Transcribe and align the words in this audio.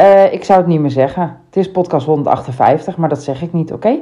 Uh, 0.00 0.32
ik 0.32 0.44
zou 0.44 0.58
het 0.58 0.68
niet 0.68 0.80
meer 0.80 0.90
zeggen. 0.90 1.22
Het 1.46 1.56
is 1.56 1.70
podcast 1.70 2.06
158, 2.06 2.96
maar 2.96 3.08
dat 3.08 3.22
zeg 3.22 3.42
ik 3.42 3.52
niet, 3.52 3.72
oké? 3.72 3.98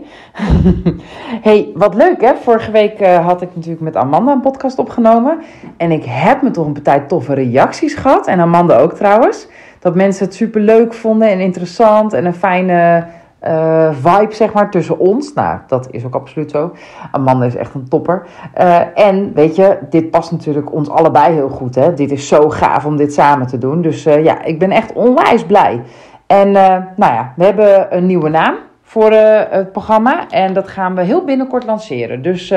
hey, 1.49 1.69
wat 1.75 1.95
leuk 1.95 2.21
hè. 2.21 2.35
Vorige 2.35 2.71
week 2.71 3.01
uh, 3.01 3.27
had 3.27 3.43
ik 3.43 3.49
natuurlijk 3.55 3.83
met 3.83 3.97
Amanda 3.97 4.33
een 4.33 4.41
podcast 4.41 4.79
opgenomen. 4.79 5.39
En 5.77 5.91
ik 5.91 6.05
heb 6.05 6.43
me 6.43 6.51
toch 6.51 6.67
een 6.67 6.73
partij 6.73 7.01
toffe 7.01 7.35
reacties 7.35 7.95
gehad. 7.95 8.27
En 8.27 8.41
Amanda 8.41 8.79
ook 8.79 8.93
trouwens. 8.93 9.47
Dat 9.79 9.95
mensen 9.95 10.25
het 10.25 10.35
super 10.35 10.61
leuk 10.61 10.95
vonden 10.95 11.29
en 11.29 11.41
interessant. 11.41 12.13
En 12.13 12.25
een 12.25 12.35
fijne 12.35 13.07
uh, 13.47 13.91
vibe, 13.93 14.35
zeg 14.35 14.53
maar, 14.53 14.71
tussen 14.71 14.99
ons. 14.99 15.33
Nou, 15.33 15.59
dat 15.67 15.89
is 15.91 16.05
ook 16.05 16.15
absoluut 16.15 16.51
zo. 16.51 16.73
Amanda 17.13 17.45
is 17.45 17.57
echt 17.57 17.75
een 17.75 17.89
topper. 17.89 18.27
Uh, 18.59 18.81
en 18.95 19.33
weet 19.35 19.57
je, 19.57 19.79
dit 19.91 20.11
past 20.11 20.33
natuurlijk 20.33 20.73
ons 20.73 20.91
allebei 20.91 21.35
heel 21.35 21.49
goed. 21.49 21.75
Hè? 21.75 21.95
Dit 21.95 22.11
is 22.11 22.29
zo 22.29 22.51
gaaf 22.51 22.85
om 22.85 22.97
dit 22.97 23.13
samen 23.13 23.47
te 23.47 23.59
doen. 23.59 23.83
Dus 23.83 24.07
uh, 24.07 24.25
ja, 24.25 24.45
ik 24.45 24.59
ben 24.59 24.71
echt 24.71 24.93
onwijs 24.93 25.45
blij. 25.45 25.83
En 26.27 26.53
nou 26.53 27.13
ja, 27.13 27.33
we 27.37 27.45
hebben 27.45 27.97
een 27.97 28.07
nieuwe 28.07 28.29
naam 28.29 28.55
voor 28.83 29.13
het 29.51 29.73
programma. 29.73 30.29
En 30.29 30.53
dat 30.53 30.69
gaan 30.69 30.95
we 30.95 31.03
heel 31.03 31.25
binnenkort 31.25 31.65
lanceren. 31.65 32.23
Dus 32.23 32.49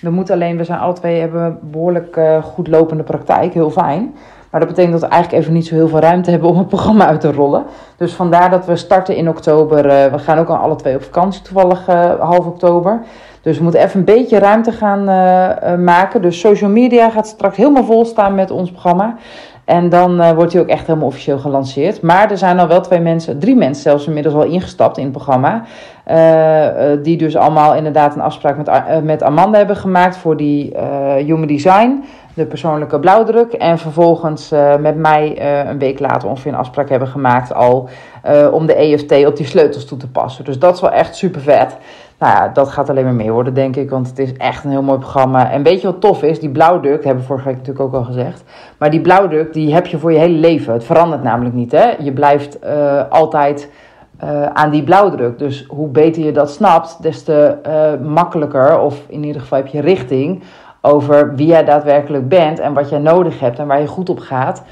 we 0.00 0.10
moeten 0.10 0.34
alleen, 0.34 0.56
we 0.56 0.64
zijn 0.64 0.78
alle 0.78 0.92
twee, 0.92 1.20
hebben 1.20 1.58
behoorlijk 1.62 2.20
goed 2.42 2.68
lopende 2.68 3.02
praktijk. 3.02 3.54
Heel 3.54 3.70
fijn. 3.70 4.14
Maar 4.54 4.62
dat 4.62 4.72
betekent 4.72 5.00
dat 5.00 5.10
we 5.10 5.14
eigenlijk 5.14 5.42
even 5.42 5.54
niet 5.54 5.66
zo 5.66 5.74
heel 5.74 5.88
veel 5.88 5.98
ruimte 5.98 6.30
hebben 6.30 6.48
om 6.48 6.58
het 6.58 6.68
programma 6.68 7.06
uit 7.06 7.20
te 7.20 7.32
rollen. 7.32 7.64
Dus 7.96 8.12
vandaar 8.12 8.50
dat 8.50 8.66
we 8.66 8.76
starten 8.76 9.16
in 9.16 9.28
oktober. 9.28 9.86
Uh, 9.86 10.12
we 10.12 10.18
gaan 10.18 10.38
ook 10.38 10.48
al 10.48 10.56
alle 10.56 10.76
twee 10.76 10.94
op 10.94 11.02
vakantie, 11.02 11.42
toevallig 11.42 11.88
uh, 11.88 12.20
half 12.20 12.46
oktober. 12.46 13.00
Dus 13.42 13.56
we 13.56 13.62
moeten 13.62 13.82
even 13.82 13.98
een 13.98 14.04
beetje 14.04 14.38
ruimte 14.38 14.72
gaan 14.72 15.00
uh, 15.00 15.84
maken. 15.84 16.22
Dus 16.22 16.40
social 16.40 16.70
media 16.70 17.10
gaat 17.10 17.26
straks 17.26 17.56
helemaal 17.56 17.84
vol 17.84 18.04
staan 18.04 18.34
met 18.34 18.50
ons 18.50 18.70
programma. 18.70 19.16
En 19.64 19.88
dan 19.88 20.34
wordt 20.34 20.52
hij 20.52 20.62
ook 20.62 20.68
echt 20.68 20.86
helemaal 20.86 21.08
officieel 21.08 21.38
gelanceerd. 21.38 22.02
Maar 22.02 22.30
er 22.30 22.38
zijn 22.38 22.58
al 22.58 22.68
wel 22.68 22.80
twee 22.80 23.00
mensen, 23.00 23.38
drie 23.38 23.56
mensen 23.56 23.82
zelfs 23.82 24.06
inmiddels 24.06 24.34
al 24.34 24.44
ingestapt 24.44 24.98
in 24.98 25.04
het 25.04 25.12
programma. 25.12 25.62
die 27.02 27.16
dus 27.16 27.36
allemaal 27.36 27.74
inderdaad 27.74 28.14
een 28.14 28.20
afspraak 28.20 28.56
met, 28.56 28.70
met 29.04 29.22
Amanda 29.22 29.58
hebben 29.58 29.76
gemaakt 29.76 30.16
voor 30.16 30.36
die 30.36 30.76
Human 31.16 31.46
Design 31.46 32.04
de 32.34 32.46
persoonlijke 32.46 32.98
blauwdruk. 32.98 33.52
En 33.52 33.78
vervolgens 33.78 34.52
uh, 34.52 34.76
met 34.76 34.96
mij 34.96 35.38
uh, 35.38 35.70
een 35.70 35.78
week 35.78 36.00
later 36.00 36.28
ongeveer 36.28 36.52
een 36.52 36.58
afspraak 36.58 36.88
hebben 36.88 37.08
gemaakt 37.08 37.54
al 37.54 37.88
uh, 38.26 38.52
om 38.52 38.66
de 38.66 38.74
EFT 38.74 39.26
op 39.26 39.36
die 39.36 39.46
sleutels 39.46 39.84
toe 39.84 39.98
te 39.98 40.10
passen. 40.10 40.44
Dus 40.44 40.58
dat 40.58 40.74
is 40.74 40.80
wel 40.80 40.90
echt 40.90 41.16
super 41.16 41.40
vet. 41.40 41.76
Nou 42.18 42.32
ja, 42.32 42.48
dat 42.48 42.68
gaat 42.68 42.90
alleen 42.90 43.04
maar 43.04 43.14
meer 43.14 43.32
worden, 43.32 43.54
denk 43.54 43.76
ik. 43.76 43.90
Want 43.90 44.08
het 44.08 44.18
is 44.18 44.32
echt 44.36 44.64
een 44.64 44.70
heel 44.70 44.82
mooi 44.82 44.98
programma. 44.98 45.50
En 45.50 45.62
weet 45.62 45.80
je 45.80 45.86
wat 45.86 46.00
tof 46.00 46.22
is? 46.22 46.40
Die 46.40 46.50
blauwdruk, 46.50 47.04
hebben 47.04 47.22
we 47.22 47.28
vorige 47.28 47.46
week 47.48 47.56
natuurlijk 47.56 47.84
ook 47.84 47.94
al 47.94 48.04
gezegd. 48.04 48.44
Maar 48.78 48.90
die 48.90 49.00
blauwdruk, 49.00 49.52
die 49.52 49.74
heb 49.74 49.86
je 49.86 49.98
voor 49.98 50.12
je 50.12 50.18
hele 50.18 50.38
leven. 50.38 50.72
Het 50.72 50.84
verandert 50.84 51.22
namelijk 51.22 51.54
niet, 51.54 51.72
hè. 51.72 51.90
Je 51.98 52.12
blijft 52.12 52.58
altijd... 53.08 53.70
Aan 54.52 54.70
die 54.70 54.82
blauwdruk. 54.82 55.38
Dus 55.38 55.66
hoe 55.68 55.88
beter 55.88 56.24
je 56.24 56.32
dat 56.32 56.50
snapt, 56.50 57.02
des 57.02 57.22
te 57.22 57.56
makkelijker, 58.02 58.78
of 58.78 59.02
in 59.06 59.24
ieder 59.24 59.40
geval 59.40 59.58
heb 59.58 59.66
je 59.66 59.80
richting 59.80 60.42
over 60.84 61.34
wie 61.34 61.46
jij 61.46 61.64
daadwerkelijk 61.64 62.28
bent 62.28 62.58
en 62.58 62.72
wat 62.72 62.88
jij 62.88 62.98
nodig 62.98 63.40
hebt 63.40 63.58
en 63.58 63.66
waar 63.66 63.80
je 63.80 63.86
goed 63.86 64.08
op 64.08 64.18
gaat. 64.18 64.62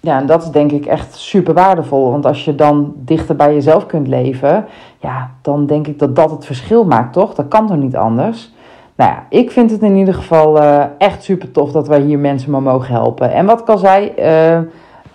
Ja, 0.00 0.18
en 0.18 0.26
dat 0.26 0.42
is 0.42 0.50
denk 0.50 0.72
ik 0.72 0.86
echt 0.86 1.14
super 1.14 1.54
waardevol. 1.54 2.10
Want 2.10 2.26
als 2.26 2.44
je 2.44 2.54
dan 2.54 2.92
dichter 2.96 3.36
bij 3.36 3.54
jezelf 3.54 3.86
kunt 3.86 4.08
leven, 4.08 4.64
ja, 4.98 5.30
dan 5.42 5.66
denk 5.66 5.86
ik 5.86 5.98
dat 5.98 6.16
dat 6.16 6.30
het 6.30 6.46
verschil 6.46 6.84
maakt, 6.84 7.12
toch? 7.12 7.34
Dat 7.34 7.48
kan 7.48 7.66
toch 7.66 7.76
niet 7.76 7.96
anders? 7.96 8.52
Nou 8.94 9.10
ja, 9.10 9.26
ik 9.28 9.50
vind 9.50 9.70
het 9.70 9.82
in 9.82 9.96
ieder 9.96 10.14
geval 10.14 10.62
uh, 10.62 10.84
echt 10.98 11.22
super 11.22 11.50
tof 11.50 11.72
dat 11.72 11.88
wij 11.88 12.00
hier 12.00 12.18
mensen 12.18 12.50
maar 12.50 12.62
mogen 12.62 12.94
helpen. 12.94 13.32
En 13.32 13.46
wat 13.46 13.60
ik 13.60 13.68
al 13.68 13.78
zei, 13.78 14.12
uh, 14.18 14.58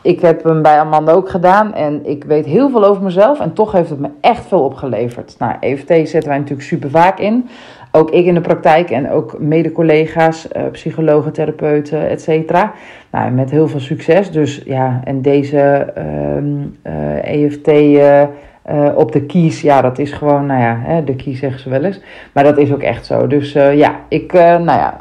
ik 0.02 0.22
heb 0.22 0.44
hem 0.44 0.62
bij 0.62 0.80
Amanda 0.80 1.12
ook 1.12 1.30
gedaan 1.30 1.74
en 1.74 2.06
ik 2.10 2.24
weet 2.24 2.46
heel 2.46 2.70
veel 2.70 2.84
over 2.84 3.04
mezelf 3.04 3.40
en 3.40 3.54
toch 3.54 3.72
heeft 3.72 3.90
het 3.90 4.00
me 4.00 4.10
echt 4.22 4.46
veel 4.46 4.64
opgeleverd. 4.64 5.36
Nou, 5.40 5.56
EFT 5.60 5.88
zetten 5.88 6.28
wij 6.28 6.38
natuurlijk 6.38 6.68
super 6.68 6.90
vaak 6.90 7.20
in 7.20 7.50
ook 7.92 8.12
ik 8.12 8.26
in 8.26 8.34
de 8.34 8.42
praktijk 8.42 8.90
en 8.90 9.12
ook 9.12 9.40
mede-collega's, 9.40 10.48
uh, 10.58 10.64
psychologen, 10.72 11.34
therapeuten, 11.34 12.10
et 12.10 12.22
cetera. 12.22 12.74
Nou, 13.12 13.32
met 13.32 13.52
heel 13.52 13.68
veel 13.68 13.80
succes. 13.80 14.32
Dus 14.32 14.62
ja, 14.66 15.02
en 15.04 15.22
deze 15.22 15.94
EFT 17.24 17.68
uh, 17.68 18.24
op 18.96 19.12
de 19.12 19.22
kies, 19.22 19.62
ja, 19.62 19.82
dat 19.82 20.00
is 20.00 20.12
gewoon, 20.12 20.46
nou 20.46 20.62
ja, 20.62 20.80
hè, 20.82 21.04
de 21.04 21.16
kies 21.16 21.40
zeggen 21.40 21.60
ze 21.60 21.70
wel 21.70 21.84
eens. 21.84 22.02
Maar 22.34 22.44
dat 22.44 22.58
is 22.58 22.74
ook 22.74 22.82
echt 22.82 23.06
zo. 23.06 23.28
Dus 23.28 23.52
ja, 23.54 24.00
ik 24.08 24.34
nou 24.34 24.66
ja, 24.66 24.96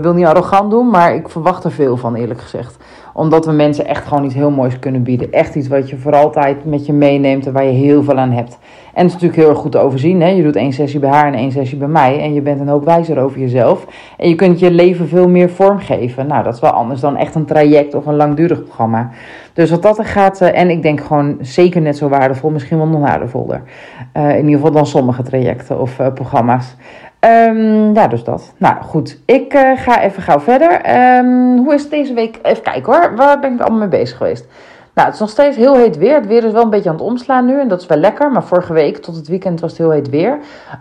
wil 0.00 0.14
niet 0.14 0.26
arrogant 0.26 0.70
doen, 0.70 0.90
maar 0.90 1.14
ik 1.14 1.28
verwacht 1.28 1.64
er 1.64 1.72
veel 1.72 1.96
van, 1.96 2.14
eerlijk 2.14 2.40
gezegd 2.40 2.76
omdat 3.16 3.46
we 3.46 3.52
mensen 3.52 3.86
echt 3.86 4.06
gewoon 4.06 4.24
iets 4.24 4.34
heel 4.34 4.50
moois 4.50 4.78
kunnen 4.78 5.02
bieden. 5.02 5.32
Echt 5.32 5.54
iets 5.54 5.68
wat 5.68 5.90
je 5.90 5.96
voor 5.96 6.14
altijd 6.14 6.64
met 6.64 6.86
je 6.86 6.92
meeneemt 6.92 7.46
en 7.46 7.52
waar 7.52 7.64
je 7.64 7.70
heel 7.70 8.02
veel 8.02 8.18
aan 8.18 8.30
hebt. 8.30 8.58
En 8.94 9.02
het 9.02 9.06
is 9.06 9.12
natuurlijk 9.12 9.40
heel 9.40 9.48
erg 9.48 9.58
goed 9.58 9.72
te 9.72 9.78
overzien. 9.78 10.20
Hè? 10.20 10.28
Je 10.28 10.42
doet 10.42 10.56
één 10.56 10.72
sessie 10.72 11.00
bij 11.00 11.10
haar 11.10 11.26
en 11.26 11.34
één 11.34 11.52
sessie 11.52 11.78
bij 11.78 11.88
mij. 11.88 12.20
En 12.20 12.34
je 12.34 12.40
bent 12.40 12.60
een 12.60 12.68
hoop 12.68 12.84
wijzer 12.84 13.18
over 13.18 13.38
jezelf. 13.38 13.86
En 14.16 14.28
je 14.28 14.34
kunt 14.34 14.58
je 14.58 14.70
leven 14.70 15.08
veel 15.08 15.28
meer 15.28 15.50
vormgeven. 15.50 16.26
Nou, 16.26 16.44
dat 16.44 16.54
is 16.54 16.60
wel 16.60 16.70
anders 16.70 17.00
dan 17.00 17.16
echt 17.16 17.34
een 17.34 17.44
traject 17.44 17.94
of 17.94 18.06
een 18.06 18.16
langdurig 18.16 18.62
programma. 18.62 19.10
Dus 19.52 19.70
wat 19.70 19.82
dat 19.82 19.98
er 19.98 20.04
gaat, 20.04 20.42
uh, 20.42 20.58
en 20.58 20.70
ik 20.70 20.82
denk 20.82 21.00
gewoon 21.00 21.36
zeker 21.40 21.80
net 21.80 21.96
zo 21.96 22.08
waardevol, 22.08 22.50
misschien 22.50 22.76
wel 22.76 22.86
nog 22.86 23.00
waardevoller. 23.00 23.62
Uh, 24.16 24.30
in 24.30 24.44
ieder 24.44 24.54
geval 24.54 24.72
dan 24.72 24.86
sommige 24.86 25.22
trajecten 25.22 25.80
of 25.80 25.98
uh, 25.98 26.12
programma's. 26.12 26.76
Um, 27.24 27.94
ja, 27.94 28.08
dus 28.08 28.24
dat. 28.24 28.52
Nou 28.56 28.82
goed, 28.82 29.18
ik 29.24 29.54
uh, 29.54 29.70
ga 29.74 30.00
even 30.00 30.22
gauw 30.22 30.40
verder. 30.40 30.96
Um, 31.18 31.58
hoe 31.58 31.74
is 31.74 31.82
het 31.82 31.90
deze 31.90 32.14
week? 32.14 32.38
Even 32.42 32.62
kijken 32.62 32.92
hoor, 32.92 33.16
waar 33.16 33.40
ben 33.40 33.52
ik 33.52 33.60
allemaal 33.60 33.78
mee 33.78 33.88
bezig 33.88 34.16
geweest? 34.16 34.46
Nou, 34.94 35.06
het 35.06 35.14
is 35.14 35.20
nog 35.20 35.30
steeds 35.30 35.56
heel 35.56 35.76
heet 35.76 35.98
weer. 35.98 36.14
Het 36.14 36.26
weer 36.26 36.44
is 36.44 36.52
wel 36.52 36.62
een 36.62 36.70
beetje 36.70 36.88
aan 36.88 36.94
het 36.94 37.04
omslaan 37.04 37.46
nu 37.46 37.60
en 37.60 37.68
dat 37.68 37.80
is 37.80 37.86
wel 37.86 37.98
lekker. 37.98 38.30
Maar 38.30 38.44
vorige 38.44 38.72
week 38.72 38.96
tot 38.96 39.16
het 39.16 39.28
weekend 39.28 39.60
was 39.60 39.70
het 39.70 39.80
heel 39.80 39.90
heet 39.90 40.10
weer. 40.10 40.38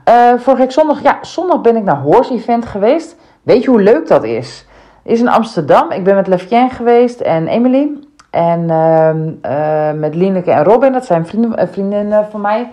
Uh, 0.10 0.34
vorige 0.38 0.62
week 0.62 0.72
zondag, 0.72 1.02
ja, 1.02 1.18
zondag 1.22 1.62
ben 1.62 1.76
ik 1.76 1.84
naar 1.84 2.02
Horse 2.02 2.34
Event 2.34 2.66
geweest. 2.66 3.16
Weet 3.42 3.64
je 3.64 3.70
hoe 3.70 3.82
leuk 3.82 4.08
dat 4.08 4.24
is? 4.24 4.66
Is 5.04 5.20
in 5.20 5.28
Amsterdam. 5.28 5.92
Ik 5.92 6.04
ben 6.04 6.16
met 6.16 6.28
Lefien 6.28 6.70
geweest 6.70 7.20
en 7.20 7.48
Emily. 7.48 7.90
En 8.30 8.62
uh, 8.62 9.92
met 10.00 10.16
Lineke 10.16 10.52
en 10.52 10.64
Robin, 10.64 10.92
dat 10.92 11.06
zijn 11.06 11.26
vrienden, 11.26 11.68
vriendinnen 11.68 12.26
van 12.32 12.42
mij. 12.42 12.72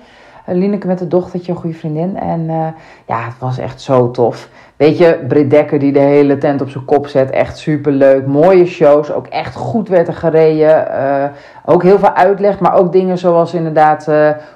Lineke 0.51 0.87
met 0.87 1.01
het 1.01 1.11
dochtertje, 1.11 1.53
een 1.53 1.59
goede 1.59 1.77
vriendin. 1.77 2.17
En 2.17 2.41
uh, 2.41 2.67
ja, 3.07 3.25
het 3.25 3.39
was 3.39 3.59
echt 3.59 3.81
zo 3.81 4.11
tof. 4.11 4.49
Weet 4.77 4.99
je, 4.99 5.25
Britt 5.29 5.51
Dekker 5.51 5.79
die 5.79 5.93
de 5.93 5.99
hele 5.99 6.39
tent 6.39 6.61
op 6.61 6.69
zijn 6.69 6.85
kop 6.85 7.07
zet. 7.07 7.31
Echt 7.31 7.59
super 7.59 7.93
leuk. 7.93 8.27
Mooie 8.27 8.67
shows. 8.67 9.13
Ook 9.13 9.27
echt 9.27 9.55
goed 9.55 9.89
werd 9.89 10.09
er 10.09 10.15
gereden. 10.15 10.87
Uh, 10.91 11.25
ook 11.65 11.83
heel 11.83 11.99
veel 11.99 12.15
uitleg. 12.15 12.61
Maar 12.61 12.75
ook 12.75 12.93
dingen 12.93 13.19
zoals 13.19 13.55
inderdaad... 13.55 14.09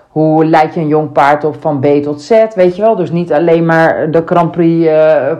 Hoe 0.08 0.44
leid 0.44 0.74
je 0.74 0.80
een 0.80 0.88
jong 0.88 1.12
paard 1.12 1.44
op 1.44 1.56
van 1.60 1.80
B 1.80 1.86
tot 2.02 2.22
Z, 2.22 2.44
weet 2.54 2.76
je 2.76 2.82
wel? 2.82 2.96
Dus 2.96 3.10
niet 3.10 3.32
alleen 3.32 3.66
maar 3.66 4.10
de 4.10 4.22
Grand 4.26 4.50
Prix, 4.50 4.90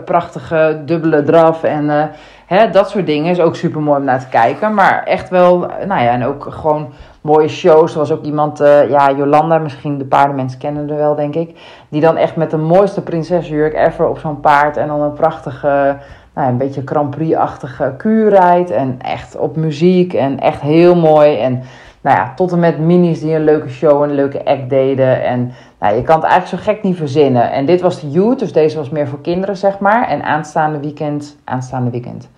prachtige 0.05 0.81
dubbele 0.85 1.23
draf 1.23 1.63
en 1.63 2.11
hè, 2.45 2.69
dat 2.69 2.89
soort 2.89 3.05
dingen. 3.05 3.31
Is 3.31 3.39
ook 3.39 3.55
super 3.55 3.81
mooi 3.81 3.99
om 3.99 4.05
naar 4.05 4.19
te 4.19 4.29
kijken. 4.29 4.73
Maar 4.73 5.03
echt 5.03 5.29
wel, 5.29 5.57
nou 5.59 6.01
ja, 6.03 6.09
en 6.09 6.25
ook 6.25 6.47
gewoon 6.49 6.93
mooie 7.21 7.47
shows. 7.47 7.95
Was 7.95 8.11
ook 8.11 8.23
iemand, 8.23 8.61
uh, 8.61 8.89
ja, 8.89 9.11
Jolanda, 9.11 9.57
misschien 9.57 9.97
de 9.97 10.05
paardenmensen 10.05 10.59
kennen 10.59 10.89
er 10.89 10.97
wel, 10.97 11.15
denk 11.15 11.35
ik. 11.35 11.59
Die 11.89 12.01
dan 12.01 12.17
echt 12.17 12.35
met 12.35 12.51
de 12.51 12.57
mooiste 12.57 13.01
prinsesjurk 13.01 13.73
ever 13.73 14.07
op 14.07 14.19
zo'n 14.19 14.39
paard. 14.39 14.77
En 14.77 14.87
dan 14.87 15.01
een 15.01 15.13
prachtige, 15.13 15.97
nou, 16.33 16.49
een 16.49 16.57
beetje 16.57 16.81
Grand 16.85 17.09
Prix-achtige 17.09 17.93
kuur 17.97 18.29
rijdt. 18.29 18.71
En 18.71 18.99
echt 19.01 19.37
op 19.37 19.55
muziek 19.55 20.13
en 20.13 20.39
echt 20.39 20.61
heel 20.61 20.95
mooi. 20.95 21.37
En 21.37 21.63
nou 22.05 22.17
ja, 22.17 22.33
tot 22.35 22.51
en 22.51 22.59
met 22.59 22.79
minis 22.79 23.19
die 23.19 23.35
een 23.35 23.43
leuke 23.43 23.69
show 23.69 24.03
en 24.03 24.09
een 24.09 24.15
leuke 24.15 24.45
act 24.45 24.69
deden. 24.69 25.23
En 25.23 25.51
nou, 25.79 25.95
je 25.95 26.01
kan 26.01 26.15
het 26.15 26.29
eigenlijk 26.29 26.63
zo 26.63 26.71
gek 26.71 26.83
niet 26.83 26.97
verzinnen. 26.97 27.51
En 27.51 27.65
dit 27.65 27.81
was 27.81 27.99
de 27.99 28.09
youth, 28.09 28.39
dus 28.39 28.53
deze 28.53 28.77
was 28.77 28.89
meer 28.89 29.07
voor 29.07 29.21
kinderen, 29.21 29.57
zeg 29.57 29.79
maar. 29.79 30.07
En 30.07 30.23
aanstaande 30.23 30.79
weekend, 30.79 31.37
aanstaande 31.43 31.89
weekend, 31.89 32.29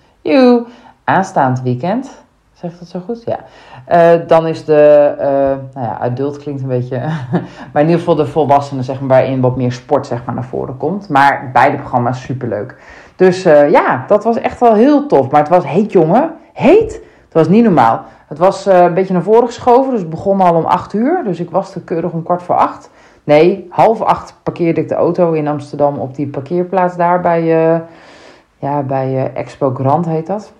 aanstaand 1.04 1.62
weekend 1.62 2.26
Zeg 2.62 2.80
dat 2.80 2.88
zo 2.88 3.00
goed? 3.06 3.24
Ja. 3.26 3.40
Uh, 3.92 4.28
dan 4.28 4.48
is 4.48 4.66
de, 4.66 5.14
uh, 5.20 5.26
nou 5.74 5.88
ja, 5.88 5.98
adult 6.00 6.38
klinkt 6.38 6.62
een 6.62 6.68
beetje, 6.68 7.00
maar 7.74 7.82
in 7.82 7.88
ieder 7.88 7.98
geval 7.98 8.16
de 8.16 8.26
volwassenen, 8.26 8.84
zeg 8.84 9.00
maar, 9.00 9.10
waarin 9.10 9.42
wat 9.42 9.56
meer 9.56 9.72
sport, 9.72 10.08
zeg 10.08 10.26
maar, 10.26 10.36
naar 10.36 10.44
voren 10.44 10.78
komt. 10.78 11.10
Maar 11.10 11.50
beide 11.54 11.78
programma's 11.78 12.22
superleuk. 12.22 12.76
Dus 13.16 13.46
uh, 13.46 13.70
ja, 13.70 14.04
dat 14.08 14.24
was 14.24 14.38
echt 14.38 14.60
wel 14.60 14.74
heel 14.74 15.08
tof. 15.08 15.32
Maar 15.32 15.40
het 15.40 15.50
was 15.50 15.68
heet, 15.68 15.92
jongen. 15.92 16.32
Heet? 16.54 16.94
Het 17.24 17.34
was 17.34 17.48
niet 17.48 17.64
normaal. 17.64 18.04
Het 18.28 18.38
was 18.38 18.66
een 18.66 18.94
beetje 18.94 19.14
naar 19.14 19.22
voren 19.22 19.48
geschoven, 19.48 19.92
dus 19.92 20.00
het 20.00 20.10
begon 20.10 20.42
al 20.42 20.56
om 20.56 20.66
8 20.66 20.94
uur. 20.94 21.22
Dus 21.24 21.40
ik 21.40 21.50
was 21.50 21.76
er 21.76 21.82
keurig 21.82 22.12
om 22.12 22.24
kwart 22.24 22.44
voor 22.44 22.56
acht. 22.56 22.90
Nee, 23.24 23.68
half 23.70 24.02
acht 24.02 24.36
parkeerde 24.44 24.82
ik 24.82 24.88
de 24.88 24.96
auto 24.96 25.32
in 25.32 25.48
Amsterdam 25.48 25.98
op 25.98 26.16
die 26.16 26.28
parkeerplaats 26.28 26.96
daar 26.96 27.22
bij, 27.22 27.82
ja, 28.60 28.82
bij 28.82 29.14
uh, 29.14 29.38
Expo 29.38 29.74
Grand 29.74 30.06
heet 30.06 30.28
dat. 30.28 30.52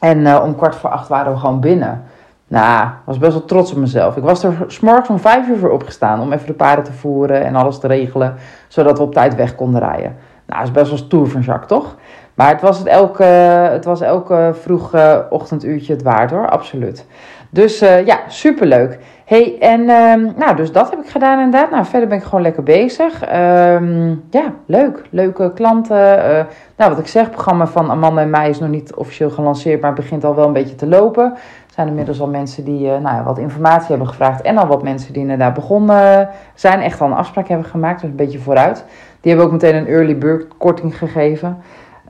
En 0.00 0.42
om 0.42 0.56
kwart 0.56 0.74
voor 0.74 0.90
acht 0.90 1.08
waren 1.08 1.32
we 1.32 1.38
gewoon 1.38 1.60
binnen. 1.60 2.04
Nou, 2.48 2.88
was 3.04 3.18
best 3.18 3.32
wel 3.32 3.44
trots 3.44 3.72
op 3.72 3.78
mezelf. 3.78 4.16
Ik 4.16 4.22
was 4.22 4.44
er 4.44 4.64
s'morgens 4.66 5.08
om 5.08 5.18
vijf 5.18 5.48
uur 5.48 5.58
voor 5.58 5.70
opgestaan 5.70 6.20
om 6.20 6.32
even 6.32 6.46
de 6.46 6.52
paarden 6.52 6.84
te 6.84 6.92
voeren 6.92 7.44
en 7.44 7.56
alles 7.56 7.78
te 7.78 7.86
regelen, 7.86 8.34
zodat 8.68 8.98
we 8.98 9.04
op 9.04 9.12
tijd 9.12 9.34
weg 9.34 9.54
konden 9.54 9.80
rijden. 9.80 10.16
Nou, 10.46 10.60
dat 10.60 10.68
is 10.68 10.70
best 10.70 10.88
wel 10.88 10.98
stoer 10.98 11.28
van 11.28 11.40
Jacques, 11.40 11.68
toch? 11.68 11.96
Maar 12.34 12.48
het 12.48 12.60
was, 12.60 12.78
het 12.78 12.86
elke, 12.86 13.24
het 13.24 13.84
was 13.84 14.00
elke 14.00 14.54
vroeg 14.60 14.94
ochtenduurtje 15.30 15.92
het 15.92 16.02
waard 16.02 16.30
hoor, 16.30 16.50
absoluut. 16.50 17.06
Dus 17.54 17.82
uh, 17.82 18.06
ja, 18.06 18.20
superleuk. 18.28 18.98
hey, 19.24 19.56
en 19.60 19.80
uh, 19.80 20.36
nou, 20.36 20.56
dus 20.56 20.72
dat 20.72 20.90
heb 20.90 20.98
ik 20.98 21.08
gedaan 21.08 21.38
inderdaad. 21.38 21.70
Nou, 21.70 21.84
verder 21.84 22.08
ben 22.08 22.18
ik 22.18 22.24
gewoon 22.24 22.42
lekker 22.42 22.62
bezig. 22.62 23.22
Um, 23.22 24.24
ja, 24.30 24.52
leuk. 24.66 25.02
Leuke 25.10 25.52
klanten. 25.54 26.18
Uh, 26.18 26.44
nou, 26.76 26.90
wat 26.90 26.98
ik 26.98 27.06
zeg, 27.06 27.22
het 27.22 27.32
programma 27.32 27.66
van 27.66 27.90
Amanda 27.90 28.20
en 28.20 28.30
mij 28.30 28.48
is 28.48 28.58
nog 28.58 28.68
niet 28.68 28.94
officieel 28.94 29.30
gelanceerd, 29.30 29.80
maar 29.80 29.90
het 29.90 30.00
begint 30.00 30.24
al 30.24 30.34
wel 30.34 30.46
een 30.46 30.52
beetje 30.52 30.74
te 30.74 30.86
lopen. 30.86 31.24
Er 31.24 31.74
zijn 31.74 31.88
inmiddels 31.88 32.20
al 32.20 32.28
mensen 32.28 32.64
die 32.64 32.86
uh, 32.86 32.98
nou, 32.98 33.24
wat 33.24 33.38
informatie 33.38 33.88
hebben 33.88 34.08
gevraagd 34.08 34.42
en 34.42 34.58
al 34.58 34.66
wat 34.66 34.82
mensen 34.82 35.12
die 35.12 35.22
inderdaad 35.22 35.54
begonnen 35.54 36.28
zijn. 36.54 36.80
Echt 36.80 37.00
al 37.00 37.06
een 37.06 37.16
afspraak 37.16 37.48
hebben 37.48 37.66
gemaakt, 37.66 38.00
dus 38.00 38.10
een 38.10 38.16
beetje 38.16 38.38
vooruit. 38.38 38.84
Die 39.20 39.32
hebben 39.32 39.46
ook 39.46 39.52
meteen 39.52 39.74
een 39.74 39.88
early 39.88 40.18
bird 40.18 40.56
korting 40.56 40.98
gegeven. 40.98 41.58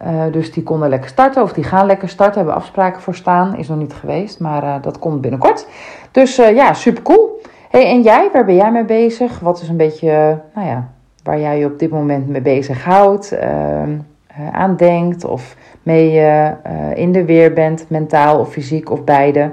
Uh, 0.07 0.23
dus 0.33 0.53
die 0.53 0.63
konden 0.63 0.89
lekker 0.89 1.11
starten 1.11 1.43
of 1.43 1.53
die 1.53 1.65
gaan 1.65 1.87
lekker 1.87 2.09
starten. 2.09 2.37
Hebben 2.37 2.55
afspraken 2.55 3.03
voor 3.03 3.15
staan. 3.15 3.57
Is 3.57 3.69
nog 3.69 3.79
niet 3.79 3.93
geweest, 3.93 4.41
maar 4.41 4.63
uh, 4.63 4.75
dat 4.81 4.99
komt 4.99 5.21
binnenkort. 5.21 5.67
Dus 6.11 6.39
uh, 6.39 6.55
ja, 6.55 6.73
super 6.73 7.03
cool. 7.03 7.41
Hey, 7.71 7.87
en 7.87 8.03
jij, 8.03 8.29
waar 8.33 8.45
ben 8.45 8.55
jij 8.55 8.73
mee 8.73 8.85
bezig? 8.85 9.41
Wat 9.41 9.61
is 9.63 9.69
een 9.69 9.77
beetje, 9.77 10.41
nou 10.55 10.67
ja, 10.67 10.89
waar 11.23 11.41
jij 11.41 11.59
je 11.59 11.67
op 11.67 11.79
dit 11.79 11.91
moment 11.91 12.29
mee 12.29 12.41
bezig 12.41 12.85
houdt, 12.85 13.33
ehm, 13.33 13.99
aandenkt 14.53 15.25
of 15.25 15.57
mee 15.83 16.23
in 16.95 17.13
de 17.13 17.25
weer 17.25 17.53
bent, 17.53 17.85
mentaal 17.89 18.39
of 18.39 18.51
fysiek 18.51 18.91
of 18.91 19.05
beide? 19.05 19.51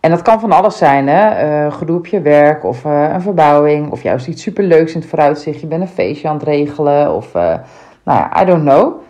En 0.00 0.10
dat 0.10 0.22
kan 0.22 0.40
van 0.40 0.52
alles 0.52 0.78
zijn, 0.78 1.08
hè? 1.08 1.70
gedoe 1.70 1.98
op 1.98 2.06
je 2.06 2.20
werk 2.20 2.64
of 2.64 2.84
een 2.84 3.22
verbouwing 3.22 3.90
of 3.90 4.02
juist 4.02 4.26
iets 4.26 4.42
superleuks 4.42 4.94
in 4.94 5.00
het 5.00 5.08
vooruitzicht. 5.08 5.60
Je 5.60 5.66
bent 5.66 5.82
een 5.82 5.88
feestje 5.88 6.28
aan 6.28 6.34
het 6.34 6.44
regelen 6.44 7.14
of, 7.14 7.32
nou 7.32 7.60
ja, 8.04 8.42
I 8.42 8.44
don't 8.44 8.62
know. 8.62 9.00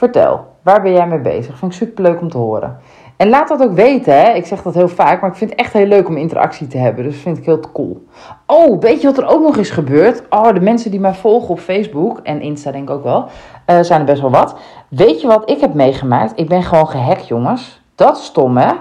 Vertel, 0.00 0.46
waar 0.62 0.82
ben 0.82 0.92
jij 0.92 1.06
mee 1.06 1.18
bezig? 1.18 1.58
Vind 1.58 1.72
ik 1.72 1.78
super 1.78 2.02
leuk 2.02 2.20
om 2.20 2.30
te 2.30 2.38
horen. 2.38 2.78
En 3.16 3.28
laat 3.28 3.48
dat 3.48 3.62
ook 3.62 3.72
weten, 3.72 4.20
hè. 4.20 4.32
Ik 4.32 4.46
zeg 4.46 4.62
dat 4.62 4.74
heel 4.74 4.88
vaak, 4.88 5.20
maar 5.20 5.30
ik 5.30 5.36
vind 5.36 5.50
het 5.50 5.58
echt 5.58 5.72
heel 5.72 5.86
leuk 5.86 6.08
om 6.08 6.16
interactie 6.16 6.66
te 6.66 6.78
hebben. 6.78 7.04
Dus 7.04 7.16
vind 7.16 7.38
ik 7.38 7.44
heel 7.44 7.60
cool. 7.72 8.06
Oh, 8.46 8.80
weet 8.80 9.00
je 9.00 9.06
wat 9.06 9.18
er 9.18 9.28
ook 9.28 9.42
nog 9.42 9.56
is 9.56 9.70
gebeurd? 9.70 10.22
Oh, 10.30 10.54
de 10.54 10.60
mensen 10.60 10.90
die 10.90 11.00
mij 11.00 11.14
volgen 11.14 11.48
op 11.48 11.58
Facebook 11.58 12.20
en 12.22 12.40
Insta 12.40 12.70
denk 12.70 12.88
ik 12.88 12.94
ook 12.94 13.02
wel, 13.02 13.24
uh, 13.70 13.80
zijn 13.80 14.00
er 14.00 14.06
best 14.06 14.20
wel 14.20 14.30
wat. 14.30 14.54
Weet 14.88 15.20
je 15.20 15.26
wat 15.26 15.50
ik 15.50 15.60
heb 15.60 15.74
meegemaakt? 15.74 16.32
Ik 16.38 16.48
ben 16.48 16.62
gewoon 16.62 16.88
gehackt, 16.88 17.28
jongens. 17.28 17.82
Dat 17.94 18.16
is 18.16 18.24
stom, 18.24 18.56
hè? 18.56 18.72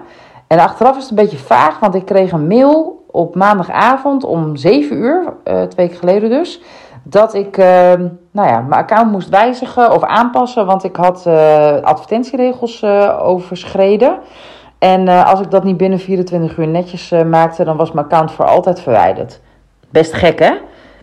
En 0.47 0.59
achteraf 0.59 0.95
is 0.95 1.01
het 1.01 1.09
een 1.09 1.25
beetje 1.25 1.37
vaag, 1.37 1.79
want 1.79 1.95
ik 1.95 2.05
kreeg 2.05 2.31
een 2.31 2.47
mail 2.47 3.05
op 3.11 3.35
maandagavond 3.35 4.23
om 4.23 4.55
7 4.55 4.97
uur, 4.97 5.23
uh, 5.23 5.31
twee 5.43 5.67
weken 5.75 5.97
geleden 5.97 6.29
dus 6.29 6.61
dat 7.03 7.33
ik 7.33 7.57
uh, 7.57 7.65
nou 8.31 8.47
ja, 8.47 8.59
mijn 8.59 8.81
account 8.81 9.11
moest 9.11 9.29
wijzigen 9.29 9.91
of 9.91 10.03
aanpassen, 10.03 10.65
want 10.65 10.83
ik 10.83 10.95
had 10.95 11.23
uh, 11.27 11.75
advertentieregels 11.81 12.81
uh, 12.81 13.19
overschreden. 13.21 14.17
En 14.79 15.07
uh, 15.07 15.31
als 15.31 15.39
ik 15.39 15.51
dat 15.51 15.63
niet 15.63 15.77
binnen 15.77 15.99
24 15.99 16.57
uur 16.57 16.67
netjes 16.67 17.13
maakte, 17.25 17.63
dan 17.63 17.77
was 17.77 17.91
mijn 17.91 18.05
account 18.05 18.31
voor 18.31 18.45
altijd 18.45 18.79
verwijderd. 18.79 19.41
Best 19.89 20.13
gek, 20.13 20.39
hè? 20.39 20.51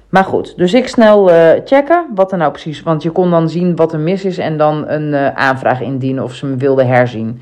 Maar 0.09 0.25
goed, 0.25 0.57
dus 0.57 0.75
ik 0.75 0.89
snel 0.89 1.31
checken 1.65 2.07
wat 2.15 2.33
er 2.33 2.39
nou 2.39 2.51
precies... 2.51 2.83
Want 2.83 3.03
je 3.03 3.11
kon 3.11 3.31
dan 3.31 3.49
zien 3.49 3.77
wat 3.77 3.93
er 3.93 3.99
mis 3.99 4.25
is 4.25 4.39
en 4.39 4.57
dan 4.57 4.89
een 4.89 5.15
aanvraag 5.37 5.81
indienen 5.81 6.25
of 6.25 6.33
ze 6.33 6.47
me 6.47 6.57
wilden 6.57 6.87
herzien. 6.87 7.41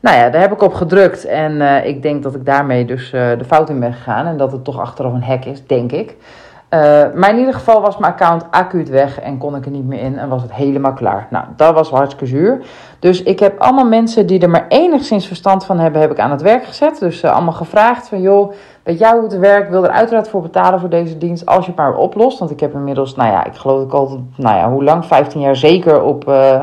Nou 0.00 0.16
ja, 0.16 0.30
daar 0.30 0.40
heb 0.40 0.52
ik 0.52 0.62
op 0.62 0.74
gedrukt 0.74 1.24
en 1.24 1.84
ik 1.86 2.02
denk 2.02 2.22
dat 2.22 2.34
ik 2.34 2.46
daarmee 2.46 2.84
dus 2.84 3.10
de 3.10 3.44
fout 3.46 3.70
in 3.70 3.80
ben 3.80 3.92
gegaan. 3.92 4.26
En 4.26 4.36
dat 4.36 4.52
het 4.52 4.64
toch 4.64 4.78
achteraf 4.78 5.12
een 5.12 5.22
hack 5.22 5.44
is, 5.44 5.66
denk 5.66 5.92
ik. 5.92 6.16
Uh, 6.70 6.80
maar 7.14 7.30
in 7.30 7.38
ieder 7.38 7.54
geval 7.54 7.80
was 7.80 7.96
mijn 7.96 8.12
account 8.12 8.44
acuut 8.50 8.88
weg 8.88 9.20
en 9.20 9.38
kon 9.38 9.56
ik 9.56 9.64
er 9.64 9.70
niet 9.70 9.86
meer 9.86 10.00
in 10.00 10.18
en 10.18 10.28
was 10.28 10.42
het 10.42 10.52
helemaal 10.52 10.92
klaar. 10.92 11.26
Nou, 11.30 11.44
dat 11.56 11.74
was 11.74 11.90
hartstikke 11.90 12.26
zuur. 12.26 12.64
Dus 12.98 13.22
ik 13.22 13.38
heb 13.38 13.58
allemaal 13.58 13.86
mensen 13.86 14.26
die 14.26 14.40
er 14.40 14.50
maar 14.50 14.66
enigszins 14.68 15.26
verstand 15.26 15.64
van 15.64 15.78
hebben, 15.78 16.00
heb 16.00 16.10
ik 16.10 16.18
aan 16.18 16.30
het 16.30 16.42
werk 16.42 16.64
gezet. 16.64 16.98
Dus 16.98 17.22
uh, 17.22 17.32
allemaal 17.32 17.52
gevraagd 17.52 18.08
van, 18.08 18.20
joh, 18.20 18.52
weet 18.82 18.98
jij 18.98 19.12
hoe 19.12 19.22
het 19.22 19.38
werkt? 19.38 19.70
Wil 19.70 19.84
er 19.84 19.90
uiteraard 19.90 20.28
voor 20.28 20.42
betalen 20.42 20.80
voor 20.80 20.88
deze 20.88 21.18
dienst 21.18 21.46
als 21.46 21.64
je 21.64 21.70
het 21.70 21.80
maar 21.80 21.96
oplost. 21.96 22.38
Want 22.38 22.50
ik 22.50 22.60
heb 22.60 22.74
inmiddels, 22.74 23.16
nou 23.16 23.30
ja, 23.30 23.44
ik 23.44 23.54
geloof 23.54 23.82
ik 23.84 23.92
al, 23.92 24.22
nou 24.36 24.56
ja, 24.56 24.70
hoe 24.70 24.84
lang? 24.84 25.04
15 25.04 25.40
jaar 25.40 25.56
zeker 25.56 26.02
op... 26.02 26.28
Uh, 26.28 26.60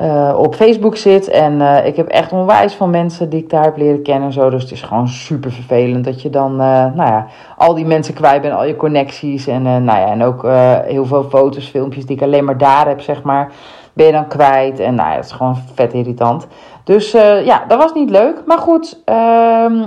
uh, 0.00 0.34
op 0.38 0.54
Facebook 0.54 0.96
zit. 0.96 1.28
En 1.28 1.60
uh, 1.60 1.86
ik 1.86 1.96
heb 1.96 2.08
echt 2.08 2.32
onwijs 2.32 2.74
van 2.74 2.90
mensen 2.90 3.28
die 3.28 3.42
ik 3.42 3.50
daar 3.50 3.64
heb 3.64 3.76
leren 3.76 4.02
kennen. 4.02 4.32
Zo. 4.32 4.50
Dus 4.50 4.62
het 4.62 4.72
is 4.72 4.82
gewoon 4.82 5.08
super 5.08 5.52
vervelend 5.52 6.04
dat 6.04 6.22
je 6.22 6.30
dan 6.30 6.52
uh, 6.52 6.58
nou 6.94 7.10
ja, 7.10 7.26
al 7.56 7.74
die 7.74 7.86
mensen 7.86 8.14
kwijt 8.14 8.42
bent, 8.42 8.54
al 8.54 8.64
je 8.64 8.76
connecties. 8.76 9.46
En, 9.46 9.62
nou 9.62 9.84
ja, 9.84 10.06
en 10.06 10.22
ook 10.22 10.46
heel 10.86 11.06
veel 11.06 11.24
foto's, 11.24 11.68
filmpjes 11.68 12.06
die 12.06 12.16
ik 12.16 12.22
alleen 12.22 12.44
maar 12.44 12.58
daar 12.58 12.88
heb, 12.88 13.00
zeg 13.00 13.22
maar. 13.22 13.52
Ben 13.92 14.06
je 14.06 14.12
dan 14.12 14.28
kwijt. 14.28 14.80
En 14.80 14.94
nou 14.94 15.08
ja, 15.08 15.16
het 15.16 15.24
is 15.24 15.32
gewoon 15.32 15.56
vet 15.74 15.92
irritant. 15.92 16.46
Dus 16.84 17.10
ja, 17.44 17.64
dat 17.68 17.78
was 17.78 17.94
niet 17.94 18.10
leuk. 18.10 18.42
Maar 18.46 18.58
goed, 18.58 19.02
ehm, 19.04 19.82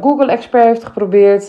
Google 0.00 0.30
Expert 0.30 0.64
heeft 0.64 0.84
geprobeerd. 0.84 1.44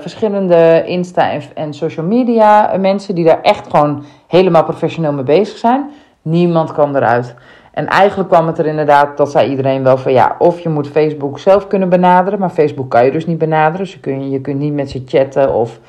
verschillende 0.00 0.82
Insta 0.86 1.30
en, 1.30 1.42
en 1.54 1.74
social 1.74 2.06
media 2.06 2.76
mensen 2.78 3.14
die 3.14 3.24
daar 3.24 3.42
echt 3.42 3.70
gewoon 3.70 4.04
helemaal 4.26 4.64
professioneel 4.64 5.12
mee 5.12 5.24
bezig 5.24 5.58
zijn. 5.58 5.90
Niemand 6.26 6.72
kwam 6.72 6.96
eruit. 6.96 7.34
En 7.72 7.86
eigenlijk 7.86 8.28
kwam 8.28 8.46
het 8.46 8.58
er 8.58 8.66
inderdaad, 8.66 9.16
dat 9.16 9.30
zei 9.30 9.50
iedereen 9.50 9.82
wel 9.82 9.96
van 9.96 10.12
ja, 10.12 10.36
of 10.38 10.60
je 10.60 10.68
moet 10.68 10.88
Facebook 10.88 11.38
zelf 11.38 11.66
kunnen 11.66 11.88
benaderen, 11.88 12.38
maar 12.38 12.50
Facebook 12.50 12.90
kan 12.90 13.04
je 13.04 13.10
dus 13.10 13.26
niet 13.26 13.38
benaderen. 13.38 13.86
Dus 13.86 13.98
je, 14.02 14.30
je 14.30 14.40
kunt 14.40 14.58
niet 14.58 14.72
met 14.72 14.90
ze 14.90 15.02
chatten 15.06 15.54
of, 15.54 15.80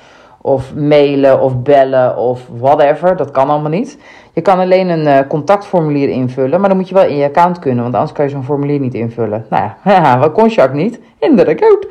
of 0.48 0.76
mailen 0.76 1.42
of 1.42 1.62
bellen 1.62 2.18
of 2.18 2.48
whatever. 2.60 3.16
Dat 3.16 3.32
kan 3.32 3.50
allemaal 3.50 3.70
niet. 3.70 3.98
Je 4.34 4.42
kan 4.42 4.60
alleen 4.60 4.90
een 4.90 5.08
uh, 5.08 5.20
contactformulier 5.28 6.10
invullen, 6.10 6.60
maar 6.60 6.70
dan 6.70 6.78
moet 6.78 6.90
je 6.90 6.96
wel 6.96 7.06
in 7.06 7.16
je 7.16 7.26
account 7.26 7.60
kunnen, 7.60 7.84
want 7.84 7.96
anders 7.96 8.14
kan 8.14 8.26
je 8.26 8.32
zo'n 8.32 8.44
formulier 8.44 8.80
niet 8.80 8.94
invullen. 8.94 9.46
Nou 9.50 9.70
ja, 9.84 10.20
wat 10.20 10.32
kon 10.32 10.48
Jacques 10.48 10.84
niet? 10.84 11.00
In 11.20 11.36
de 11.36 11.48
account. 11.48 11.88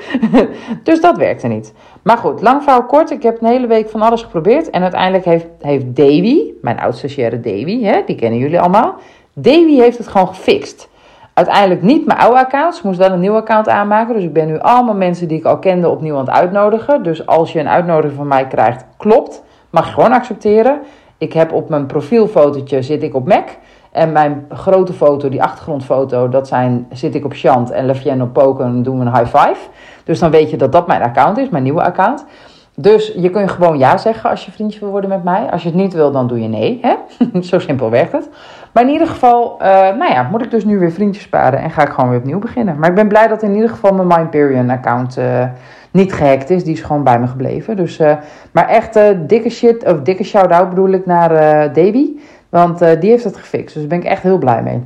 dus 0.83 1.01
dat 1.01 1.17
werkte 1.17 1.47
niet. 1.47 1.73
Maar 2.03 2.17
goed, 2.17 2.43
lang 2.43 2.63
verhaal 2.63 2.85
kort. 2.85 3.11
Ik 3.11 3.23
heb 3.23 3.41
een 3.41 3.49
hele 3.49 3.67
week 3.67 3.89
van 3.89 4.03
alles 4.03 4.23
geprobeerd. 4.23 4.71
En 4.71 4.83
uiteindelijk 4.83 5.25
heeft, 5.25 5.47
heeft 5.61 5.97
Davy, 5.97 6.53
mijn 6.63 6.81
oud-stagiaire 6.81 7.41
Davy, 7.41 7.83
hè, 7.83 8.03
die 8.07 8.17
kennen 8.17 8.39
jullie 8.39 8.61
allemaal. 8.61 8.95
Davy 9.33 9.77
heeft 9.77 9.99
het 9.99 10.09
gewoon 10.09 10.29
gefixt. 10.29 10.89
Uiteindelijk 11.37 11.83
niet 11.83 12.07
mijn 12.07 12.19
oude 12.19 12.39
account. 12.39 12.75
Ze 12.75 12.87
moest 12.87 12.99
wel 12.99 13.11
een 13.11 13.21
nieuw 13.21 13.37
account 13.37 13.69
aanmaken. 13.69 14.15
Dus 14.15 14.25
ik 14.25 14.33
ben 14.33 14.47
nu 14.47 14.59
allemaal 14.59 14.95
mensen 14.95 15.29
die 15.29 15.39
ik 15.39 15.45
al 15.45 15.59
kende 15.59 15.89
opnieuw 15.89 16.15
aan 16.15 16.25
het 16.25 16.35
uitnodigen. 16.35 17.03
Dus 17.03 17.27
als 17.27 17.53
je 17.53 17.61
een 17.61 17.69
uitnodiging 17.69 18.17
van 18.17 18.27
mij 18.27 18.47
krijgt, 18.47 18.85
klopt. 18.97 19.43
Mag 19.71 19.87
je 19.87 19.93
gewoon 19.93 20.13
accepteren. 20.13 20.81
Ik 21.19 21.33
heb 21.33 21.53
op 21.53 21.69
mijn 21.69 21.87
profielfotootje 21.87 22.83
zit 22.83 23.03
ik 23.03 23.15
op 23.15 23.29
Mac. 23.29 23.49
En 23.93 24.13
mijn 24.13 24.47
grote 24.49 24.93
foto, 24.93 25.29
die 25.29 25.43
achtergrondfoto, 25.43 26.29
dat 26.29 26.49
zijn, 26.49 26.87
zit 26.91 27.15
ik 27.15 27.25
op 27.25 27.33
Chant 27.33 27.71
en 27.71 27.87
Levienne 27.87 28.23
op 28.23 28.33
Poken 28.33 28.65
en 28.65 28.83
doen 28.83 28.99
we 28.99 29.05
een 29.05 29.17
high 29.17 29.37
five. 29.37 29.69
Dus 30.05 30.19
dan 30.19 30.31
weet 30.31 30.51
je 30.51 30.57
dat 30.57 30.73
dat 30.73 30.87
mijn 30.87 31.03
account 31.03 31.39
is, 31.39 31.49
mijn 31.49 31.63
nieuwe 31.63 31.83
account. 31.83 32.27
Dus 32.75 33.13
je 33.17 33.31
kunt 33.31 33.51
gewoon 33.51 33.79
ja 33.79 33.97
zeggen 33.97 34.31
als 34.31 34.45
je 34.45 34.51
vriendje 34.51 34.81
wil 34.81 34.89
worden 34.89 35.11
met 35.11 35.25
mij. 35.25 35.51
Als 35.51 35.63
je 35.63 35.69
het 35.69 35.77
niet 35.77 35.95
wil, 35.95 36.11
dan 36.11 36.27
doe 36.27 36.43
je 36.43 36.49
nee. 36.49 36.81
Hè? 36.83 36.95
Zo 37.41 37.59
simpel 37.59 37.91
werkt 37.91 38.13
het. 38.13 38.29
Maar 38.77 38.85
in 38.85 38.93
ieder 38.93 39.07
geval, 39.07 39.57
uh, 39.63 39.69
nou 39.69 40.13
ja, 40.13 40.29
moet 40.31 40.43
ik 40.43 40.51
dus 40.51 40.65
nu 40.65 40.79
weer 40.79 40.93
vriendjes 40.93 41.25
sparen 41.25 41.59
en 41.59 41.71
ga 41.71 41.83
ik 41.83 41.89
gewoon 41.89 42.11
weer 42.11 42.19
opnieuw 42.19 42.39
beginnen. 42.39 42.79
Maar 42.79 42.89
ik 42.89 42.95
ben 42.95 43.09
blij 43.09 43.27
dat 43.27 43.43
in 43.43 43.55
ieder 43.55 43.69
geval 43.69 43.95
mijn 43.95 44.07
Mindperion 44.07 44.71
account 44.71 45.19
uh, 45.19 45.45
niet 45.91 46.13
gehackt 46.13 46.51
is. 46.51 46.65
Die 46.65 46.73
is 46.73 46.81
gewoon 46.81 47.05
bij 47.05 47.21
me 47.21 47.27
gebleven. 47.27 47.77
Dus, 47.77 48.01
uh, 48.01 48.17
maar 48.51 48.69
echt 48.69 48.99
dikke 49.27 49.51
shit, 49.51 49.85
of 49.85 50.01
dikke 50.01 50.25
shout-out 50.25 50.69
bedoel 50.69 50.91
ik 50.91 51.07
naar 51.07 51.29
Davy. 51.73 52.11
Want 52.49 52.79
die 52.79 53.11
heeft 53.11 53.25
het 53.25 53.37
gefixt. 53.37 53.75
Dus 53.75 53.83
daar 53.83 53.99
ben 53.99 53.99
ik 53.99 54.05
echt 54.13 54.23
heel 54.23 54.39
blij 54.39 54.63
mee. 54.63 54.83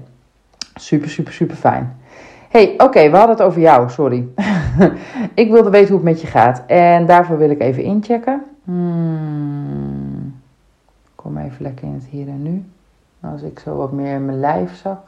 Super, 0.74 1.10
super, 1.10 1.32
super 1.32 1.56
fijn 1.56 1.98
hey, 2.50 2.74
oké, 2.76 3.10
we 3.10 3.16
hadden 3.16 3.36
het 3.36 3.44
over 3.44 3.60
jou, 3.60 3.90
sorry. 3.90 4.26
ik 5.34 5.50
wilde 5.50 5.70
weten 5.70 5.88
hoe 5.88 5.96
het 5.96 6.04
met 6.04 6.20
je 6.20 6.26
gaat. 6.26 6.62
En 6.66 7.06
daarvoor 7.06 7.38
wil 7.38 7.50
ik 7.50 7.60
even 7.60 7.82
inchecken. 7.82 8.42
Hmm. 8.64 10.34
Kom 11.14 11.36
even 11.36 11.62
lekker 11.62 11.86
in 11.86 11.94
het 11.94 12.06
hier 12.10 12.28
en 12.28 12.42
nu. 12.42 12.64
Als 13.20 13.42
ik 13.42 13.58
zo 13.58 13.76
wat 13.76 13.92
meer 13.92 14.14
in 14.14 14.24
mijn 14.24 14.40
lijf 14.40 14.76
zak, 14.76 15.06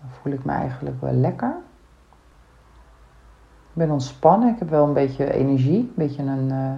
dan 0.00 0.10
voel 0.10 0.32
ik 0.32 0.44
me 0.44 0.52
eigenlijk 0.52 1.00
wel 1.00 1.12
lekker. 1.12 1.56
Ik 3.70 3.84
ben 3.84 3.90
ontspannen, 3.90 4.52
ik 4.52 4.58
heb 4.58 4.70
wel 4.70 4.86
een 4.86 4.92
beetje 4.92 5.32
energie, 5.32 5.78
een 5.78 5.92
beetje 5.94 6.22
een 6.22 6.48
uh, 6.48 6.72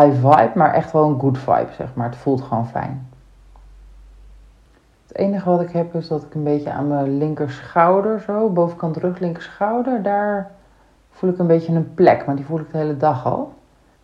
high 0.00 0.14
vibe, 0.14 0.52
maar 0.54 0.72
echt 0.74 0.92
wel 0.92 1.08
een 1.08 1.20
good 1.20 1.38
vibe, 1.38 1.72
zeg 1.76 1.94
maar. 1.94 2.06
Het 2.06 2.16
voelt 2.16 2.42
gewoon 2.42 2.68
fijn. 2.68 3.08
Het 5.06 5.16
enige 5.16 5.50
wat 5.50 5.60
ik 5.60 5.70
heb 5.70 5.94
is 5.94 6.08
dat 6.08 6.22
ik 6.22 6.34
een 6.34 6.44
beetje 6.44 6.72
aan 6.72 6.88
mijn 6.88 7.18
linkerschouder, 7.18 8.20
zo, 8.20 8.48
bovenkant 8.48 8.96
rug, 8.96 9.18
linkerschouder, 9.18 10.02
daar 10.02 10.50
voel 11.10 11.30
ik 11.30 11.38
een 11.38 11.46
beetje 11.46 11.74
een 11.74 11.94
plek, 11.94 12.26
maar 12.26 12.36
die 12.36 12.44
voel 12.44 12.58
ik 12.58 12.72
de 12.72 12.78
hele 12.78 12.96
dag 12.96 13.26
al. 13.26 13.52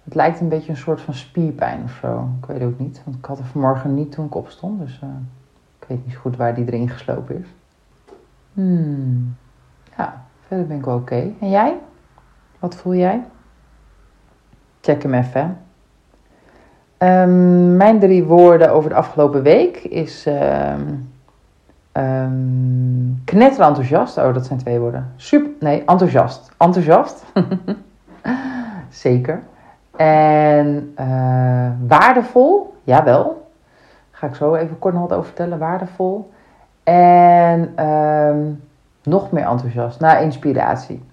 Het 0.04 0.14
lijkt 0.14 0.40
een 0.40 0.48
beetje 0.48 0.70
een 0.70 0.76
soort 0.76 1.00
van 1.00 1.14
spierpijn 1.14 1.82
of 1.84 1.98
zo. 2.00 2.28
Ik 2.40 2.46
weet 2.46 2.62
ook 2.62 2.78
niet, 2.78 3.00
want 3.04 3.16
ik 3.16 3.24
had 3.24 3.38
er 3.38 3.44
vanmorgen 3.44 3.94
niet 3.94 4.12
toen 4.12 4.26
ik 4.26 4.34
opstond. 4.34 4.80
Dus 4.80 4.94
ik 4.94 5.37
weet 5.88 6.06
niet 6.06 6.16
goed 6.16 6.36
waar 6.36 6.54
die 6.54 6.66
erin 6.66 6.88
geslopen 6.88 7.38
is. 7.38 7.46
Hmm. 8.52 9.36
Ja, 9.96 10.24
verder 10.46 10.66
ben 10.66 10.76
ik 10.76 10.84
wel 10.84 10.96
oké. 10.96 11.32
En 11.40 11.50
jij? 11.50 11.78
Wat 12.58 12.76
voel 12.76 12.94
jij? 12.94 13.24
Check 14.80 15.02
hem 15.02 15.14
even. 15.14 15.58
Um, 16.98 17.76
mijn 17.76 17.98
drie 17.98 18.24
woorden 18.24 18.72
over 18.72 18.90
de 18.90 18.96
afgelopen 18.96 19.42
week 19.42 19.76
is 19.76 20.26
um, 20.26 21.12
um, 21.92 23.22
knetterenthousiast. 23.24 24.18
Oh, 24.18 24.34
dat 24.34 24.46
zijn 24.46 24.58
twee 24.58 24.78
woorden. 24.78 25.12
Super, 25.16 25.50
nee, 25.60 25.84
enthousiast. 25.84 26.50
Enthousiast. 26.56 27.24
Zeker. 28.88 29.42
En 29.96 30.94
uh, 31.00 31.70
waardevol, 31.86 32.74
jawel. 32.84 33.37
Ga 34.18 34.26
ik 34.26 34.34
zo 34.34 34.54
even 34.54 34.78
kort 34.78 34.94
nog 34.94 35.02
wat 35.02 35.12
over 35.12 35.26
vertellen. 35.26 35.58
Waardevol. 35.58 36.30
En 36.84 37.86
um, 37.86 38.62
nog 39.02 39.32
meer 39.32 39.46
enthousiast. 39.46 40.00
Na 40.00 40.16
inspiratie. 40.16 41.04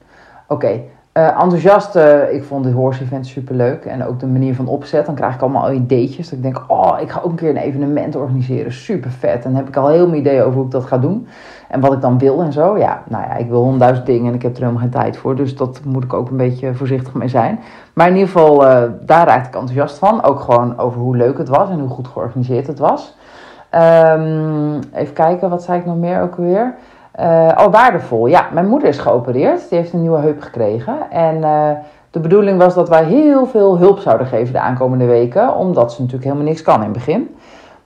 Oké. 0.48 0.82
Uh, 1.18 1.42
enthousiast, 1.42 1.96
uh, 1.96 2.34
ik 2.34 2.44
vond 2.44 2.64
de 2.64 2.72
horse 2.72 3.04
event 3.04 3.28
super 3.28 3.56
leuk. 3.56 3.86
En 3.86 4.06
ook 4.06 4.20
de 4.20 4.28
manier 4.28 4.56
van 4.56 4.68
opzet. 4.68 5.06
Dan 5.06 5.16
krijg 5.16 5.36
ik 5.36 5.42
allemaal 5.42 5.72
ideetjes. 5.72 6.30
Dat 6.30 6.38
ik 6.38 6.44
denk, 6.44 6.64
oh, 6.68 6.98
ik 7.02 7.10
ga 7.10 7.20
ook 7.24 7.32
een 7.32 7.38
keer 7.38 7.50
een 7.50 7.58
evenement 7.58 8.16
organiseren. 8.16 8.72
Super 8.72 9.12
vet. 9.12 9.36
En 9.36 9.42
dan 9.42 9.56
heb 9.56 9.68
ik 9.68 9.76
al 9.76 9.88
heel 9.88 10.08
veel 10.08 10.18
ideeën 10.18 10.42
over 10.42 10.54
hoe 10.54 10.66
ik 10.66 10.72
dat 10.72 10.86
ga 10.86 10.98
doen. 10.98 11.28
En 11.68 11.80
wat 11.80 11.94
ik 11.94 12.02
dan 12.02 12.18
wil 12.18 12.42
en 12.42 12.54
zo. 12.54 12.78
Ja, 12.78 13.04
nou 13.08 13.24
ja, 13.24 13.36
ik 13.36 13.48
wil 13.48 13.60
honderdduizend 13.60 14.06
dingen 14.06 14.28
en 14.28 14.34
ik 14.34 14.42
heb 14.42 14.54
er 14.56 14.60
helemaal 14.60 14.82
geen 14.82 14.90
tijd 14.90 15.18
voor. 15.18 15.36
Dus 15.36 15.56
dat 15.56 15.82
moet 15.86 16.04
ik 16.04 16.14
ook 16.14 16.30
een 16.30 16.38
beetje 16.38 16.74
voorzichtig 16.74 17.14
mee 17.14 17.28
zijn. 17.28 17.60
Maar 17.94 18.08
in 18.08 18.14
ieder 18.14 18.30
geval, 18.30 18.64
uh, 18.64 18.84
daar 19.02 19.28
raakte 19.28 19.48
ik 19.48 19.56
enthousiast 19.56 19.98
van. 19.98 20.24
Ook 20.24 20.40
gewoon 20.40 20.78
over 20.78 21.00
hoe 21.02 21.18
leuk 21.18 21.38
het 21.38 21.50
was 21.50 21.70
en 21.70 21.80
hoe 21.80 21.90
goed 21.90 22.08
georganiseerd 22.08 22.68
het 22.68 22.80
was. 22.80 23.18
Um, 23.76 24.80
even 24.94 25.14
kijken, 25.14 25.50
wat 25.50 25.64
zei 25.64 25.80
ik 25.80 25.86
nog 25.86 25.98
meer 25.98 26.22
ook 26.22 26.36
weer? 26.36 26.76
Uh, 27.20 27.52
oh, 27.58 27.72
waardevol. 27.72 28.28
Ja, 28.28 28.50
mijn 28.54 28.68
moeder 28.68 28.88
is 28.88 28.98
geopereerd. 28.98 29.70
Die 29.70 29.78
heeft 29.78 29.94
een 29.94 30.02
nieuwe 30.02 30.20
heup 30.20 30.42
gekregen. 30.42 31.12
En 31.12 31.36
uh, 31.36 31.70
de 32.12 32.20
bedoeling 32.20 32.58
was 32.60 32.74
dat 32.74 32.90
wij 32.90 33.04
heel 33.04 33.46
veel 33.46 33.78
hulp 33.78 34.00
zouden 34.00 34.28
geven 34.28 34.54
de 34.54 34.60
aankomende 34.60 35.06
weken. 35.06 35.56
Omdat 35.56 35.92
ze 35.94 36.02
natuurlijk 36.02 36.28
helemaal 36.28 36.48
niks 36.48 36.62
kan 36.62 36.76
in 36.76 36.82
het 36.82 36.92
begin. 36.92 37.36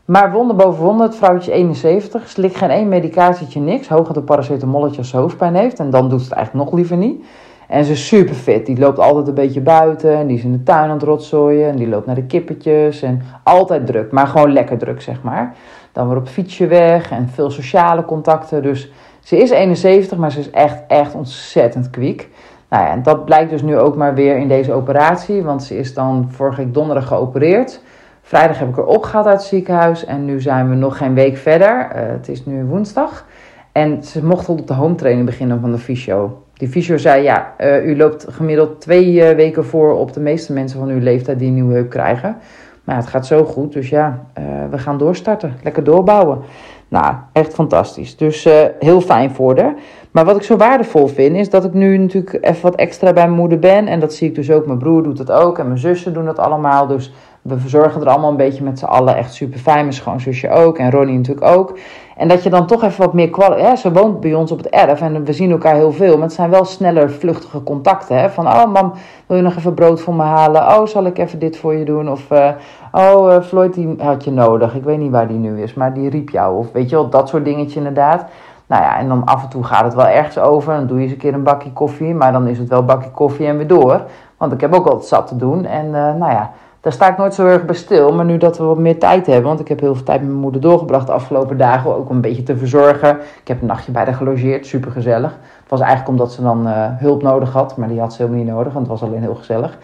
Maar 0.05 0.31
wonder 0.31 0.55
boven 0.55 0.83
wonder, 0.83 1.05
het 1.05 1.15
vrouwtje 1.15 1.51
71, 1.51 2.29
slikt 2.29 2.55
geen 2.55 2.69
één 2.69 2.88
medicatietje, 2.88 3.59
niks. 3.59 3.88
Hooguit 3.88 4.15
een 4.15 4.24
paracetamolletje 4.24 4.98
als 4.98 5.09
ze 5.09 5.17
hoofdpijn 5.17 5.55
heeft. 5.55 5.79
En 5.79 5.89
dan 5.89 6.09
doet 6.09 6.19
ze 6.19 6.25
het 6.25 6.36
eigenlijk 6.36 6.65
nog 6.65 6.75
liever 6.75 6.98
niet. 6.98 7.25
En 7.67 7.86
ze 7.86 7.91
is 7.91 8.07
super 8.07 8.36
fit. 8.36 8.65
Die 8.65 8.79
loopt 8.79 9.00
altijd 9.00 9.27
een 9.27 9.33
beetje 9.33 9.62
buiten. 9.62 10.17
En 10.17 10.27
die 10.27 10.38
is 10.38 10.43
in 10.43 10.51
de 10.51 10.63
tuin 10.63 10.83
aan 10.83 10.95
het 10.95 11.03
rotzooien. 11.03 11.69
En 11.69 11.75
die 11.75 11.88
loopt 11.88 12.05
naar 12.05 12.15
de 12.15 12.24
kippetjes. 12.25 13.01
En 13.01 13.21
altijd 13.43 13.86
druk, 13.86 14.12
maar 14.12 14.27
gewoon 14.27 14.53
lekker 14.53 14.77
druk, 14.77 15.01
zeg 15.01 15.24
maar. 15.24 15.55
Dan 15.91 16.07
weer 16.07 16.17
op 16.17 16.27
fietsje 16.27 16.67
weg 16.67 17.12
en 17.12 17.29
veel 17.29 17.50
sociale 17.50 18.05
contacten. 18.05 18.62
Dus 18.62 18.91
ze 19.29 19.38
is 19.38 19.50
71, 19.50 20.17
maar 20.17 20.31
ze 20.31 20.39
is 20.39 20.50
echt, 20.50 20.83
echt 20.88 21.15
ontzettend 21.15 21.89
kwiek. 21.89 22.29
Nou 22.69 22.83
ja, 22.83 22.91
en 22.91 23.03
dat 23.03 23.25
blijkt 23.25 23.50
dus 23.50 23.62
nu 23.62 23.77
ook 23.77 23.95
maar 23.95 24.13
weer 24.13 24.38
in 24.38 24.48
deze 24.48 24.74
operatie. 24.74 25.43
Want 25.43 25.63
ze 25.63 25.77
is 25.77 25.93
dan 25.93 26.27
vorige 26.31 26.63
week 26.63 26.74
donderdag 26.74 27.07
geopereerd. 27.07 27.81
Vrijdag 28.21 28.59
heb 28.59 28.69
ik 28.69 28.75
haar 28.75 28.86
opgehaald 28.86 29.25
uit 29.25 29.38
het 29.38 29.48
ziekenhuis. 29.48 30.05
En 30.05 30.25
nu 30.25 30.41
zijn 30.41 30.69
we 30.69 30.75
nog 30.75 30.98
geen 30.98 31.13
week 31.13 31.38
verder. 31.38 31.89
Uh, 31.95 32.01
het 32.12 32.29
is 32.29 32.45
nu 32.45 32.63
woensdag. 32.63 33.25
En 33.71 34.03
ze 34.03 34.25
mocht 34.25 34.50
op 34.50 34.67
de 34.67 34.74
home 34.74 34.95
training 34.95 35.25
beginnen 35.25 35.59
van 35.59 35.71
de 35.71 35.77
fysio. 35.77 36.43
Die 36.53 36.67
fysio 36.67 36.98
zei, 36.98 37.24
ja, 37.24 37.53
uh, 37.57 37.86
u 37.86 37.98
loopt 37.98 38.25
gemiddeld 38.29 38.81
twee 38.81 39.13
uh, 39.13 39.29
weken 39.29 39.65
voor 39.65 39.93
op 39.93 40.13
de 40.13 40.19
meeste 40.19 40.53
mensen 40.53 40.79
van 40.79 40.89
uw 40.89 41.00
leeftijd 41.00 41.39
die 41.39 41.48
een 41.48 41.53
nieuwe 41.53 41.74
heup 41.74 41.89
krijgen. 41.89 42.38
Maar 42.83 42.95
het 42.95 43.07
gaat 43.07 43.27
zo 43.27 43.43
goed, 43.43 43.74
dus 43.74 43.89
ja, 43.89 44.25
we 44.69 44.77
gaan 44.77 44.98
doorstarten. 44.98 45.53
Lekker 45.63 45.83
doorbouwen. 45.83 46.41
Nou, 46.89 47.15
echt 47.31 47.53
fantastisch. 47.53 48.17
Dus 48.17 48.46
uh, 48.46 48.53
heel 48.79 49.01
fijn 49.01 49.31
voor 49.31 49.60
haar. 49.60 49.75
Maar 50.12 50.25
wat 50.25 50.36
ik 50.36 50.43
zo 50.43 50.58
waardevol 50.58 51.08
vind, 51.08 51.36
is 51.36 51.50
dat 51.50 51.65
ik 51.65 51.74
nu 51.74 51.98
natuurlijk 51.98 52.38
even 52.41 52.62
wat 52.62 52.75
extra 52.75 53.13
bij 53.13 53.24
mijn 53.24 53.39
moeder 53.39 53.60
ben. 53.60 53.88
En 53.88 54.00
dat 54.00 54.13
zie 54.13 54.27
ik 54.27 54.36
dus 54.36 54.51
ook. 54.51 54.65
Mijn 54.65 54.77
broer 54.77 55.03
doet 55.03 55.17
dat 55.17 55.31
ook. 55.31 55.58
En 55.58 55.67
mijn 55.67 55.79
zussen 55.79 56.13
doen 56.13 56.25
dat 56.25 56.39
allemaal. 56.39 56.88
Dus 56.88 57.13
we 57.50 57.60
verzorgen 57.60 58.01
er 58.01 58.08
allemaal 58.08 58.29
een 58.29 58.36
beetje 58.36 58.63
met 58.63 58.79
z'n 58.79 58.86
allen. 58.86 59.15
Echt 59.15 59.34
super 59.34 59.60
fijn. 59.60 59.82
Mijn 59.82 59.94
schoonzusje 59.94 60.50
ook. 60.50 60.77
En 60.77 60.91
Ronnie 60.91 61.18
natuurlijk 61.18 61.48
ook. 61.58 61.77
En 62.18 62.27
dat 62.27 62.44
je 62.44 62.50
dan 62.50 62.68
toch 62.68 62.84
even 62.84 63.03
wat 63.03 63.13
meer 63.13 63.29
kwaliteit... 63.29 63.79
Ze 63.79 63.91
woont 63.91 64.20
bij 64.20 64.34
ons 64.34 64.51
op 64.51 64.58
het 64.58 64.70
erf 64.70 65.01
en 65.01 65.24
we 65.24 65.34
zien 65.34 65.51
elkaar 65.51 65.75
heel 65.75 65.91
veel. 65.91 66.13
Maar 66.13 66.25
het 66.25 66.34
zijn 66.34 66.50
wel 66.50 66.65
sneller, 66.65 67.12
vluchtige 67.12 67.63
contacten. 67.63 68.20
Hè? 68.20 68.29
Van, 68.29 68.48
oh 68.48 68.65
mam, 68.65 68.94
wil 69.25 69.38
je 69.38 69.44
nog 69.44 69.56
even 69.56 69.74
brood 69.74 70.01
voor 70.01 70.13
me 70.13 70.24
halen? 70.24 70.62
Oh, 70.62 70.86
zal 70.86 71.06
ik 71.06 71.18
even 71.18 71.39
dit 71.39 71.58
voor 71.58 71.74
je 71.74 71.86
doen? 71.86 72.12
Of, 72.12 72.32
uh, 72.32 72.50
oh, 72.91 73.32
uh, 73.32 73.41
Floyd 73.41 73.74
die 73.74 73.96
had 73.98 74.24
je 74.24 74.32
nodig. 74.32 74.75
Ik 74.75 74.84
weet 74.84 74.98
niet 74.98 75.12
waar 75.12 75.27
die 75.27 75.38
nu 75.38 75.62
is, 75.62 75.74
maar 75.74 75.94
die 75.94 76.10
riep 76.10 76.29
jou. 76.29 76.58
Of 76.58 76.72
weet 76.72 76.89
je 76.89 76.96
wel, 76.96 77.10
dat 77.10 77.29
soort 77.29 77.46
dingetjes 77.46 77.75
inderdaad. 77.75 78.25
Nou 78.68 78.84
ja, 78.84 78.98
en 78.98 79.08
dan 79.08 79.24
af 79.25 79.44
en 79.44 79.50
toe 79.50 79.63
gaat 79.63 79.84
het 79.84 79.94
wel 79.94 80.08
ergens 80.08 80.38
over. 80.38 80.74
Dan 80.74 80.88
doe 80.88 80.98
je 80.98 81.03
eens 81.03 81.12
een 81.12 81.18
keer 81.18 81.34
een 81.34 81.44
bakje 81.44 81.74
koffie. 81.74 82.13
Maar 82.13 82.32
dan 82.32 82.48
is 82.48 82.58
het 82.58 82.70
wel 82.70 82.86
bakje 82.86 83.12
koffie 83.12 83.48
en 83.48 83.58
weer 83.58 83.68
door. 83.68 84.01
Want 84.38 84.51
ik 84.51 84.62
heb 84.62 84.74
ook 84.75 84.86
altijd 84.86 85.06
zat 85.06 85.27
te 85.27 85.36
doen. 85.36 85.65
En 85.65 85.86
uh, 85.86 85.91
nou 85.91 86.32
ja 86.32 86.51
daar 86.81 86.93
sta 86.93 87.09
ik 87.09 87.17
nooit 87.17 87.33
zo 87.33 87.45
erg 87.45 87.65
bij 87.65 87.75
stil. 87.75 88.13
Maar 88.13 88.25
nu 88.25 88.38
dat 88.38 88.57
we 88.57 88.63
wat 88.63 88.77
meer 88.77 89.00
tijd 89.00 89.25
hebben, 89.25 89.48
want 89.48 89.59
ik 89.59 89.67
heb 89.67 89.79
heel 89.79 89.95
veel 89.95 90.03
tijd 90.03 90.19
met 90.19 90.29
mijn 90.29 90.41
moeder 90.41 90.62
doorgebracht 90.62 91.07
de 91.07 91.13
afgelopen 91.13 91.57
dagen, 91.57 91.95
ook 91.95 92.09
om 92.09 92.15
een 92.15 92.21
beetje 92.21 92.43
te 92.43 92.57
verzorgen. 92.57 93.17
Ik 93.41 93.48
heb 93.48 93.62
een 93.62 93.67
nachtje 93.67 93.91
bij 93.91 94.03
haar 94.03 94.13
gelogeerd, 94.13 94.65
super 94.65 94.91
gezellig. 94.91 95.31
Het 95.62 95.69
was 95.69 95.79
eigenlijk 95.79 96.09
omdat 96.09 96.33
ze 96.33 96.41
dan 96.41 96.67
uh, 96.67 96.86
hulp 96.98 97.21
nodig 97.21 97.53
had, 97.53 97.77
maar 97.77 97.88
die 97.88 98.00
had 98.00 98.13
ze 98.13 98.21
helemaal 98.21 98.43
niet 98.43 98.53
nodig, 98.53 98.74
want 98.74 98.88
het 98.88 99.00
was 99.00 99.09
alleen 99.09 99.21
heel 99.21 99.36
gezellig. 99.36 99.77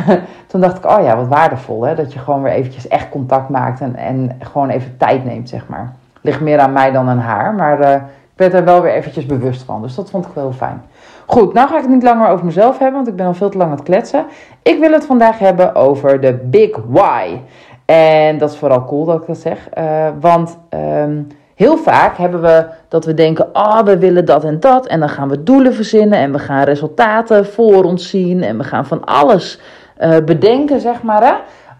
Toen 0.46 0.60
dacht 0.60 0.76
ik, 0.76 0.86
oh 0.86 1.02
ja, 1.02 1.16
wat 1.16 1.28
waardevol 1.28 1.82
hè, 1.82 1.94
dat 1.94 2.12
je 2.12 2.18
gewoon 2.18 2.42
weer 2.42 2.52
eventjes 2.52 2.88
echt 2.88 3.08
contact 3.08 3.48
maakt 3.48 3.80
en, 3.80 3.96
en 3.96 4.36
gewoon 4.38 4.68
even 4.68 4.96
tijd 4.96 5.24
neemt, 5.24 5.48
zeg 5.48 5.68
maar. 5.68 5.94
Ligt 6.20 6.40
meer 6.40 6.58
aan 6.58 6.72
mij 6.72 6.90
dan 6.90 7.08
aan 7.08 7.18
haar, 7.18 7.54
maar 7.54 7.80
uh, 7.80 7.94
ik 7.94 8.38
werd 8.38 8.54
er 8.54 8.64
wel 8.64 8.82
weer 8.82 8.92
eventjes 8.92 9.26
bewust 9.26 9.62
van, 9.62 9.82
dus 9.82 9.94
dat 9.94 10.10
vond 10.10 10.26
ik 10.26 10.32
wel 10.32 10.44
heel 10.44 10.52
fijn. 10.52 10.82
Goed, 11.32 11.52
nou 11.52 11.68
ga 11.68 11.76
ik 11.76 11.82
het 11.82 11.90
niet 11.90 12.02
langer 12.02 12.28
over 12.28 12.44
mezelf 12.44 12.78
hebben, 12.78 12.94
want 12.94 13.08
ik 13.08 13.16
ben 13.16 13.26
al 13.26 13.34
veel 13.34 13.48
te 13.48 13.58
lang 13.58 13.70
aan 13.70 13.76
het 13.76 13.84
kletsen. 13.84 14.24
Ik 14.62 14.78
wil 14.78 14.92
het 14.92 15.06
vandaag 15.06 15.38
hebben 15.38 15.74
over 15.74 16.20
de 16.20 16.32
Big 16.32 16.76
Why. 16.88 17.38
En 17.84 18.38
dat 18.38 18.50
is 18.50 18.56
vooral 18.56 18.84
cool 18.84 19.04
dat 19.04 19.20
ik 19.20 19.26
dat 19.26 19.38
zeg. 19.38 19.68
Uh, 19.78 20.08
want 20.20 20.58
um, 20.70 21.26
heel 21.54 21.76
vaak 21.76 22.16
hebben 22.16 22.42
we 22.42 22.66
dat 22.88 23.04
we 23.04 23.14
denken: 23.14 23.52
ah, 23.52 23.78
oh, 23.78 23.84
we 23.84 23.98
willen 23.98 24.24
dat 24.24 24.44
en 24.44 24.60
dat. 24.60 24.86
En 24.86 25.00
dan 25.00 25.08
gaan 25.08 25.28
we 25.28 25.42
doelen 25.42 25.74
verzinnen 25.74 26.18
en 26.18 26.32
we 26.32 26.38
gaan 26.38 26.62
resultaten 26.62 27.46
voor 27.46 27.84
ons 27.84 28.08
zien. 28.08 28.42
En 28.42 28.58
we 28.58 28.64
gaan 28.64 28.86
van 28.86 29.04
alles 29.04 29.60
uh, 30.00 30.16
bedenken, 30.24 30.80
zeg 30.80 31.02
maar. 31.02 31.22
Hè? 31.22 31.34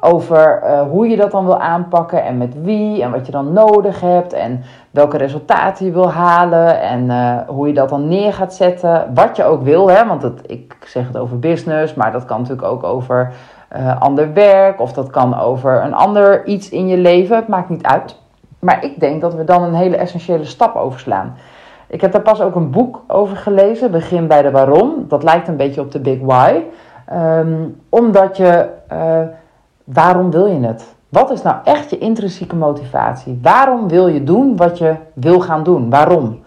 Over 0.04 0.62
uh, 0.64 0.80
hoe 0.80 1.08
je 1.08 1.16
dat 1.16 1.30
dan 1.30 1.44
wil 1.44 1.60
aanpakken 1.60 2.24
en 2.24 2.38
met 2.38 2.62
wie 2.62 3.02
en 3.02 3.10
wat 3.10 3.26
je 3.26 3.32
dan 3.32 3.52
nodig 3.52 4.00
hebt 4.00 4.32
en 4.32 4.62
welke 4.90 5.16
resultaten 5.16 5.86
je 5.86 5.92
wil 5.92 6.10
halen 6.10 6.80
en 6.80 7.04
uh, 7.04 7.36
hoe 7.46 7.66
je 7.66 7.74
dat 7.74 7.88
dan 7.88 8.08
neer 8.08 8.32
gaat 8.32 8.54
zetten. 8.54 9.10
Wat 9.14 9.36
je 9.36 9.44
ook 9.44 9.62
wil, 9.62 9.90
hè, 9.90 10.06
want 10.06 10.22
het, 10.22 10.40
ik 10.46 10.76
zeg 10.84 11.06
het 11.06 11.16
over 11.16 11.38
business, 11.38 11.94
maar 11.94 12.12
dat 12.12 12.24
kan 12.24 12.40
natuurlijk 12.40 12.68
ook 12.68 12.84
over 12.84 13.32
uh, 13.76 14.00
ander 14.00 14.32
werk 14.32 14.80
of 14.80 14.92
dat 14.92 15.10
kan 15.10 15.38
over 15.38 15.84
een 15.84 15.94
ander 15.94 16.46
iets 16.46 16.68
in 16.68 16.88
je 16.88 16.96
leven. 16.96 17.36
Het 17.36 17.48
maakt 17.48 17.68
niet 17.68 17.86
uit. 17.86 18.20
Maar 18.58 18.84
ik 18.84 19.00
denk 19.00 19.20
dat 19.20 19.34
we 19.34 19.44
dan 19.44 19.62
een 19.62 19.74
hele 19.74 19.96
essentiële 19.96 20.44
stap 20.44 20.76
overslaan. 20.76 21.36
Ik 21.86 22.00
heb 22.00 22.12
daar 22.12 22.22
pas 22.22 22.40
ook 22.40 22.54
een 22.54 22.70
boek 22.70 23.02
over 23.06 23.36
gelezen, 23.36 23.90
Begin 23.90 24.26
bij 24.26 24.42
de 24.42 24.50
Waarom. 24.50 25.04
Dat 25.08 25.22
lijkt 25.22 25.48
een 25.48 25.56
beetje 25.56 25.80
op 25.80 25.92
de 25.92 26.00
Big 26.00 26.18
Why. 26.20 26.60
Um, 27.12 27.80
omdat 27.88 28.36
je 28.36 28.68
Waarom 29.84 30.30
wil 30.30 30.46
je 30.46 30.66
het? 30.66 30.94
Wat 31.08 31.30
is 31.30 31.42
nou 31.42 31.56
echt 31.64 31.90
je 31.90 31.98
intrinsieke 31.98 32.56
motivatie? 32.56 33.38
Waarom 33.42 33.88
wil 33.88 34.06
je 34.06 34.24
doen 34.24 34.56
wat 34.56 34.78
je 34.78 34.94
wil 35.14 35.40
gaan 35.40 35.62
doen? 35.62 35.90
Waarom? 35.90 36.40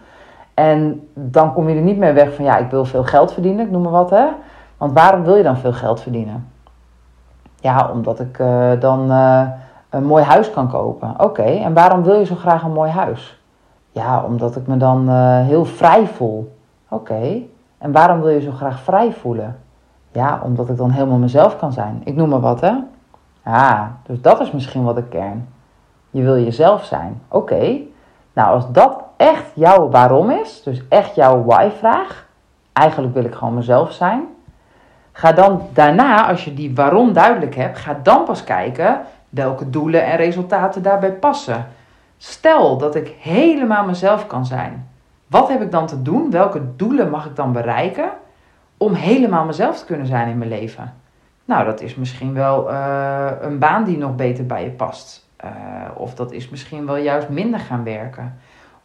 En 0.53 1.07
dan 1.13 1.53
kom 1.53 1.69
je 1.69 1.75
er 1.75 1.81
niet 1.81 1.97
meer 1.97 2.13
weg 2.13 2.35
van 2.35 2.45
ja, 2.45 2.57
ik 2.57 2.69
wil 2.69 2.85
veel 2.85 3.03
geld 3.03 3.33
verdienen, 3.33 3.65
ik 3.65 3.71
noem 3.71 3.81
maar 3.81 3.91
wat 3.91 4.09
hè. 4.09 4.25
Want 4.77 4.93
waarom 4.93 5.23
wil 5.23 5.35
je 5.35 5.43
dan 5.43 5.57
veel 5.57 5.73
geld 5.73 6.01
verdienen? 6.01 6.47
Ja, 7.59 7.89
omdat 7.93 8.19
ik 8.19 8.39
uh, 8.39 8.71
dan 8.79 9.11
uh, 9.11 9.41
een 9.89 10.05
mooi 10.05 10.23
huis 10.23 10.51
kan 10.51 10.69
kopen. 10.69 11.13
Oké, 11.17 11.43
en 11.43 11.73
waarom 11.73 12.03
wil 12.03 12.19
je 12.19 12.25
zo 12.25 12.35
graag 12.35 12.63
een 12.63 12.73
mooi 12.73 12.91
huis? 12.91 13.41
Ja, 13.91 14.23
omdat 14.23 14.55
ik 14.55 14.67
me 14.67 14.77
dan 14.77 15.09
uh, 15.09 15.39
heel 15.39 15.65
vrij 15.65 16.07
voel. 16.07 16.55
Oké, 16.89 17.41
en 17.77 17.91
waarom 17.91 18.21
wil 18.21 18.29
je 18.29 18.41
zo 18.41 18.51
graag 18.51 18.79
vrij 18.79 19.11
voelen? 19.11 19.57
Ja, 20.11 20.39
omdat 20.43 20.69
ik 20.69 20.77
dan 20.77 20.89
helemaal 20.89 21.17
mezelf 21.17 21.57
kan 21.57 21.71
zijn. 21.71 22.01
Ik 22.03 22.15
noem 22.15 22.29
maar 22.29 22.39
wat 22.39 22.61
hè. 22.61 22.73
Ah, 23.45 23.81
dus 24.03 24.21
dat 24.21 24.39
is 24.41 24.51
misschien 24.51 24.83
wel 24.83 24.93
de 24.93 25.03
kern. 25.03 25.47
Je 26.09 26.21
wil 26.21 26.37
jezelf 26.43 26.85
zijn. 26.85 27.21
Oké. 27.27 27.77
Nou, 28.33 28.53
als 28.53 28.71
dat 28.71 29.03
echt 29.17 29.51
jouw 29.53 29.89
waarom 29.89 30.29
is, 30.29 30.63
dus 30.63 30.81
echt 30.89 31.15
jouw 31.15 31.43
why-vraag, 31.43 32.25
eigenlijk 32.73 33.13
wil 33.13 33.23
ik 33.23 33.33
gewoon 33.33 33.53
mezelf 33.53 33.91
zijn. 33.91 34.23
Ga 35.11 35.31
dan 35.31 35.61
daarna, 35.73 36.27
als 36.27 36.45
je 36.45 36.53
die 36.53 36.75
waarom 36.75 37.13
duidelijk 37.13 37.55
hebt, 37.55 37.77
ga 37.77 37.99
dan 38.03 38.23
pas 38.23 38.43
kijken 38.43 39.01
welke 39.29 39.69
doelen 39.69 40.05
en 40.05 40.17
resultaten 40.17 40.83
daarbij 40.83 41.13
passen. 41.13 41.67
Stel 42.17 42.77
dat 42.77 42.95
ik 42.95 43.15
helemaal 43.19 43.85
mezelf 43.85 44.27
kan 44.27 44.45
zijn. 44.45 44.89
Wat 45.27 45.47
heb 45.47 45.61
ik 45.61 45.71
dan 45.71 45.87
te 45.87 46.01
doen? 46.01 46.31
Welke 46.31 46.75
doelen 46.75 47.09
mag 47.09 47.25
ik 47.25 47.35
dan 47.35 47.51
bereiken 47.51 48.09
om 48.77 48.93
helemaal 48.93 49.45
mezelf 49.45 49.79
te 49.79 49.85
kunnen 49.85 50.07
zijn 50.07 50.27
in 50.27 50.37
mijn 50.37 50.49
leven? 50.49 50.93
Nou, 51.45 51.65
dat 51.65 51.81
is 51.81 51.95
misschien 51.95 52.33
wel 52.33 52.71
eh, 52.71 53.31
een 53.41 53.59
baan 53.59 53.83
die 53.83 53.97
nog 53.97 54.15
beter 54.15 54.45
bij 54.45 54.63
je 54.63 54.69
past. 54.69 55.29
Eh, 55.37 55.51
of 55.95 56.15
dat 56.15 56.31
is 56.31 56.49
misschien 56.49 56.85
wel 56.85 56.97
juist 56.97 57.29
minder 57.29 57.59
gaan 57.59 57.83
werken. 57.83 58.39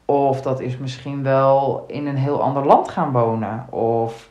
Of 0.05 0.43
dat 0.43 0.61
is 0.61 0.79
misschien 0.79 1.23
wel 1.23 1.85
in 1.87 2.07
een 2.07 2.17
heel 2.17 2.43
ander 2.43 2.67
land 2.67 2.89
gaan 2.89 3.13
wonen. 3.13 3.67
Of 3.71 4.29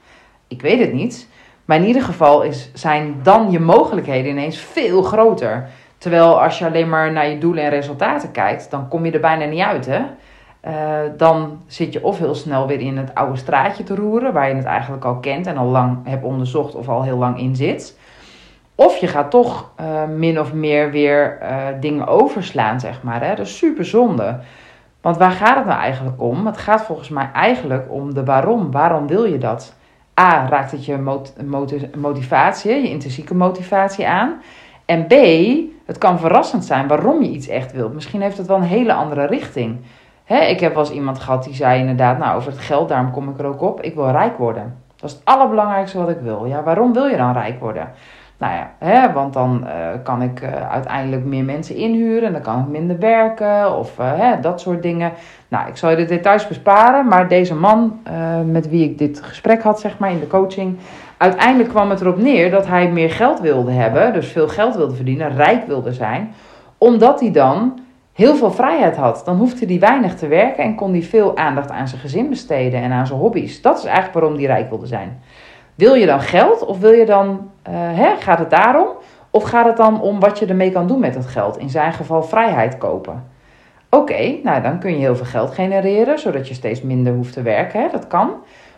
ik 0.48 0.62
weet 0.62 0.80
het 0.80 0.94
niet. 0.94 1.28
Maar 1.66 1.78
in 1.78 1.86
ieder 1.86 2.04
geval 2.04 2.42
is, 2.42 2.72
zijn 2.74 3.16
dan 3.24 3.52
je 3.52 3.60
mogelijkheden 3.60 4.32
ineens 4.32 4.58
veel 4.58 5.04
groter. 5.04 5.70
Terwijl 5.98 6.42
als 6.42 6.60
je 6.60 6.66
alleen 6.66 6.90
maar 6.90 7.12
naar 7.12 7.30
je 7.30 7.38
doelen 7.38 7.64
en 7.64 7.70
resultaten 7.70 8.32
kijkt, 8.32 8.72
dan 8.72 8.88
kom 8.88 9.06
je 9.06 9.12
er 9.12 9.20
bijna 9.20 9.46
niet 9.46 9.62
uit. 9.62 9.86
Hè? 9.86 10.02
Eh, 10.60 11.12
dan 11.18 11.62
zit 11.68 11.94
je 11.94 12.04
of 12.04 12.18
heel 12.18 12.36
snel 12.36 12.68
weer 12.68 12.80
in 12.80 12.98
het 12.98 13.16
oude 13.16 13.38
straatje 13.38 13.84
te 13.84 13.96
roeren, 13.96 14.34
waar 14.34 14.50
je 14.50 14.56
het 14.56 14.66
eigenlijk 14.66 15.06
al 15.06 15.16
kent 15.16 15.48
en 15.48 15.58
al 15.58 15.66
lang 15.66 15.98
hebt 16.04 16.24
onderzocht 16.24 16.76
of 16.76 16.90
al 16.90 17.04
heel 17.04 17.18
lang 17.18 17.40
in 17.40 17.56
zit. 17.56 17.99
Of 18.80 18.98
je 18.98 19.08
gaat 19.08 19.32
toch 19.32 19.72
uh, 19.82 20.04
min 20.18 20.40
of 20.40 20.54
meer 20.54 20.92
weer 20.92 21.38
uh, 21.42 21.66
dingen 21.80 22.08
overslaan, 22.08 22.80
zeg 22.80 23.04
maar. 23.04 23.24
Hè? 23.24 23.36
Dat 23.36 23.46
is 23.46 23.58
super 23.58 23.86
zonde. 23.86 24.40
Want 25.02 25.18
waar 25.18 25.32
gaat 25.32 25.56
het 25.56 25.66
nou 25.66 25.80
eigenlijk 25.80 26.22
om? 26.22 26.46
Het 26.46 26.58
gaat 26.58 26.82
volgens 26.82 27.10
mij 27.10 27.30
eigenlijk 27.34 27.86
om 27.90 28.14
de 28.14 28.24
waarom. 28.24 28.72
Waarom 28.72 29.08
wil 29.08 29.26
je 29.26 29.38
dat? 29.38 29.76
A, 30.20 30.48
raakt 30.50 30.72
het 30.72 30.86
je 30.86 30.98
mot 30.98 31.34
motivatie, 31.96 32.82
je 32.82 32.90
intrinsieke 32.90 33.36
motivatie 33.36 34.08
aan. 34.08 34.42
En 34.86 35.08
B, 35.08 35.14
het 35.86 35.98
kan 35.98 36.20
verrassend 36.20 36.66
zijn 36.66 36.88
waarom 36.88 37.24
je 37.24 37.30
iets 37.30 37.48
echt 37.48 37.72
wilt. 37.72 37.94
Misschien 37.94 38.22
heeft 38.22 38.38
het 38.38 38.48
wel 38.48 38.58
een 38.58 38.64
hele 38.64 38.94
andere 38.94 39.26
richting. 39.26 39.78
Hè, 40.24 40.40
ik 40.40 40.60
heb 40.60 40.74
wel 40.74 40.84
eens 40.84 40.94
iemand 40.94 41.20
gehad 41.20 41.44
die 41.44 41.54
zei 41.54 41.80
inderdaad, 41.80 42.18
nou 42.18 42.38
over 42.38 42.52
het 42.52 42.62
geld, 42.62 42.90
daarom 42.90 43.12
kom 43.12 43.30
ik 43.30 43.40
er 43.40 43.46
ook 43.46 43.62
op. 43.62 43.82
Ik 43.82 43.96
wil 43.96 44.10
rijk 44.10 44.38
worden. 44.38 44.76
Dat 44.96 45.10
is 45.10 45.16
het 45.16 45.26
allerbelangrijkste 45.26 45.98
wat 45.98 46.10
ik 46.10 46.20
wil. 46.22 46.46
Ja, 46.46 46.64
waarom 46.64 46.94
wil 46.94 47.06
je 47.06 47.18
dan 47.18 47.34
rijk 47.34 47.60
worden? 47.60 47.92
Nou 48.40 48.54
ja, 48.54 48.72
hè, 48.78 49.14
want 49.14 49.34
dan 49.34 49.64
uh, 49.64 49.72
kan 50.04 50.22
ik 50.22 50.42
uh, 50.42 50.72
uiteindelijk 50.72 51.26
meer 51.26 51.44
mensen 51.44 51.76
inhuren 51.76 52.24
en 52.28 52.34
dan 52.34 52.42
kan 52.42 52.60
ik 52.60 52.68
minder 52.68 53.00
werken 53.00 53.78
of 53.78 54.00
uh, 54.00 54.12
hè, 54.16 54.40
dat 54.40 54.62
soort 54.62 54.82
dingen. 54.82 55.12
Nou, 55.48 55.68
ik 55.68 55.78
zal 55.78 55.90
je 55.90 55.96
de 55.96 56.06
details 56.06 56.48
besparen, 56.48 57.08
maar 57.08 57.28
deze 57.28 57.56
man 57.56 58.00
met 58.46 58.70
wie 58.70 58.84
ik 58.84 58.98
dit 58.98 59.22
gesprek 59.22 59.62
had, 59.62 59.80
zeg 59.80 59.98
maar 59.98 60.12
in 60.12 60.20
de 60.20 60.28
coaching, 60.28 60.78
uiteindelijk 61.18 61.70
kwam 61.70 61.90
het 61.90 62.02
erop 62.02 62.18
neer 62.18 62.52
dat 62.52 62.68
hij 62.68 62.92
meer 62.92 63.12
geld 63.12 63.40
wilde 63.40 63.72
hebben, 63.72 64.14
dus 64.14 64.28
veel 64.28 64.48
geld 64.48 64.76
wilde 64.76 64.96
verdienen, 64.96 65.36
rijk 65.36 65.68
wilde 65.68 65.94
zijn, 65.94 66.34
omdat 66.78 67.20
hij 67.20 67.32
dan 67.32 67.80
heel 68.14 68.36
veel 68.36 68.52
vrijheid 68.52 68.96
had. 68.96 69.22
Dan 69.26 69.38
hoefde 69.38 69.66
hij 69.66 69.80
weinig 69.80 70.16
te 70.16 70.28
werken 70.28 70.64
en 70.64 70.76
kon 70.76 70.92
hij 70.92 71.04
veel 71.04 71.38
aandacht 71.38 71.72
aan 71.72 71.88
zijn 71.88 72.02
gezin 72.02 72.30
besteden 72.30 72.82
en 72.82 72.92
aan 72.92 73.08
zijn 73.08 73.20
hobby's. 73.20 73.62
Dat 73.62 73.78
is 73.78 73.84
eigenlijk 73.84 74.14
waarom 74.14 74.34
hij 74.34 74.46
rijk 74.46 74.70
wilde 74.70 74.88
zijn. 74.88 75.22
Wil 75.80 75.94
je 75.94 76.06
dan 76.06 76.22
geld 76.22 76.66
of 76.66 76.80
wil 76.80 76.92
je 76.92 77.06
dan, 77.06 77.28
uh, 77.70 77.74
hè, 77.74 78.16
gaat 78.20 78.40
het 78.40 78.50
daarom? 78.50 78.88
Of 79.30 79.44
gaat 79.44 79.66
het 79.66 79.78
dan 79.78 80.02
om 80.02 80.20
wat 80.20 80.40
je 80.40 80.46
ermee 80.46 80.72
kan 80.72 80.88
doen 80.88 81.00
met 81.00 81.14
dat 81.14 81.26
geld? 81.26 81.58
In 81.58 81.70
zijn 81.70 81.94
geval 81.94 82.24
vrijheid 82.24 82.78
kopen. 82.78 83.24
Oké, 83.90 84.36
nou 84.44 84.62
dan 84.62 84.80
kun 84.80 84.92
je 84.92 84.98
heel 84.98 85.16
veel 85.16 85.26
geld 85.26 85.52
genereren, 85.52 86.20
zodat 86.20 86.48
je 86.48 86.54
steeds 86.54 86.82
minder 86.82 87.14
hoeft 87.14 87.34
te 87.34 87.42
werken. 87.42 87.82
Hè? 87.82 87.88
Dat 87.92 88.08
kan. 88.08 88.32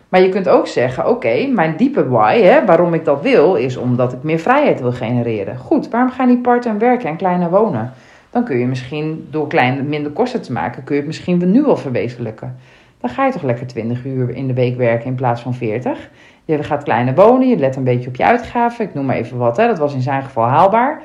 Maar 0.08 0.20
je 0.20 0.28
kunt 0.28 0.48
ook 0.48 0.66
zeggen: 0.66 1.08
Oké, 1.08 1.46
mijn 1.46 1.76
diepe 1.76 2.08
why, 2.08 2.40
hè, 2.40 2.64
waarom 2.64 2.94
ik 2.94 3.04
dat 3.04 3.22
wil, 3.22 3.54
is 3.54 3.76
omdat 3.76 4.12
ik 4.12 4.22
meer 4.22 4.38
vrijheid 4.38 4.80
wil 4.80 4.92
genereren. 4.92 5.56
Goed, 5.56 5.88
waarom 5.88 6.10
ga 6.10 6.22
je 6.22 6.30
niet 6.30 6.42
part-time 6.42 6.78
werken 6.78 7.08
en 7.08 7.16
kleiner 7.16 7.50
wonen? 7.50 7.92
Dan 8.30 8.44
kun 8.44 8.58
je 8.58 8.66
misschien 8.66 9.28
door 9.30 9.46
klein, 9.46 9.88
minder 9.88 10.12
kosten 10.12 10.42
te 10.42 10.52
maken, 10.52 10.84
kun 10.84 10.94
je 10.94 11.00
het 11.00 11.10
misschien 11.10 11.50
nu 11.50 11.64
al 11.64 11.76
verwezenlijken. 11.76 12.56
Dan 13.02 13.10
ga 13.10 13.26
je 13.26 13.32
toch 13.32 13.42
lekker 13.42 13.66
20 13.66 14.04
uur 14.04 14.30
in 14.30 14.46
de 14.46 14.54
week 14.54 14.76
werken 14.76 15.06
in 15.06 15.14
plaats 15.14 15.40
van 15.40 15.54
40. 15.54 16.10
Je 16.44 16.62
gaat 16.62 16.82
kleiner 16.82 17.14
wonen, 17.14 17.48
je 17.48 17.56
let 17.56 17.76
een 17.76 17.84
beetje 17.84 18.08
op 18.08 18.16
je 18.16 18.24
uitgaven. 18.24 18.84
Ik 18.84 18.94
noem 18.94 19.06
maar 19.06 19.16
even 19.16 19.38
wat, 19.38 19.56
hè. 19.56 19.66
dat 19.66 19.78
was 19.78 19.94
in 19.94 20.00
zijn 20.00 20.22
geval 20.22 20.44
haalbaar. 20.44 21.02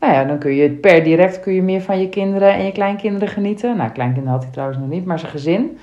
Nou 0.00 0.12
ja, 0.12 0.24
dan 0.24 0.38
kun 0.38 0.54
je 0.54 0.70
per 0.70 1.02
direct 1.02 1.40
kun 1.40 1.54
je 1.54 1.62
meer 1.62 1.80
van 1.80 2.00
je 2.00 2.08
kinderen 2.08 2.54
en 2.54 2.64
je 2.64 2.72
kleinkinderen 2.72 3.28
genieten. 3.28 3.76
Nou, 3.76 3.90
kleinkinderen 3.90 4.32
had 4.32 4.42
hij 4.42 4.52
trouwens 4.52 4.78
nog 4.78 4.88
niet, 4.88 5.04
maar 5.04 5.18
zijn 5.18 5.30
gezin. 5.30 5.78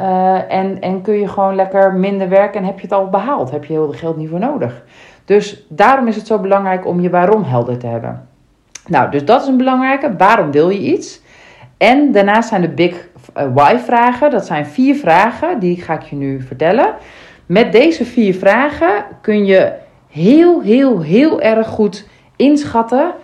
Uh, 0.00 0.52
en, 0.52 0.80
en 0.80 1.02
kun 1.02 1.14
je 1.14 1.28
gewoon 1.28 1.54
lekker 1.54 1.94
minder 1.94 2.28
werken 2.28 2.60
en 2.60 2.66
heb 2.66 2.76
je 2.76 2.82
het 2.82 2.92
al 2.92 3.08
behaald. 3.08 3.50
Heb 3.50 3.64
je 3.64 3.72
heel 3.72 3.84
veel 3.84 3.98
geld 3.98 4.16
niet 4.16 4.28
voor 4.28 4.38
nodig. 4.38 4.84
Dus 5.24 5.66
daarom 5.68 6.06
is 6.06 6.16
het 6.16 6.26
zo 6.26 6.38
belangrijk 6.38 6.86
om 6.86 7.00
je 7.00 7.10
waarom 7.10 7.42
helder 7.42 7.78
te 7.78 7.86
hebben. 7.86 8.28
Nou, 8.86 9.10
dus 9.10 9.24
dat 9.24 9.42
is 9.42 9.48
een 9.48 9.56
belangrijke. 9.56 10.16
Waarom 10.16 10.50
wil 10.50 10.68
je 10.68 10.78
iets? 10.78 11.20
En 11.76 12.12
daarnaast 12.12 12.48
zijn 12.48 12.60
de 12.60 12.68
big 12.68 13.08
uh, 13.36 13.44
why 13.54 13.76
vragen. 13.76 14.30
Dat 14.30 14.46
zijn 14.46 14.66
vier 14.66 14.94
vragen, 14.94 15.58
die 15.58 15.82
ga 15.82 15.94
ik 15.94 16.02
je 16.02 16.16
nu 16.16 16.40
vertellen. 16.40 16.94
Met 17.46 17.72
deze 17.72 18.04
vier 18.04 18.34
vragen 18.34 19.04
kun 19.20 19.44
je 19.44 19.72
heel, 20.08 20.62
heel, 20.62 21.00
heel 21.00 21.40
erg 21.40 21.66
goed 21.66 22.06
inschatten 22.36 23.14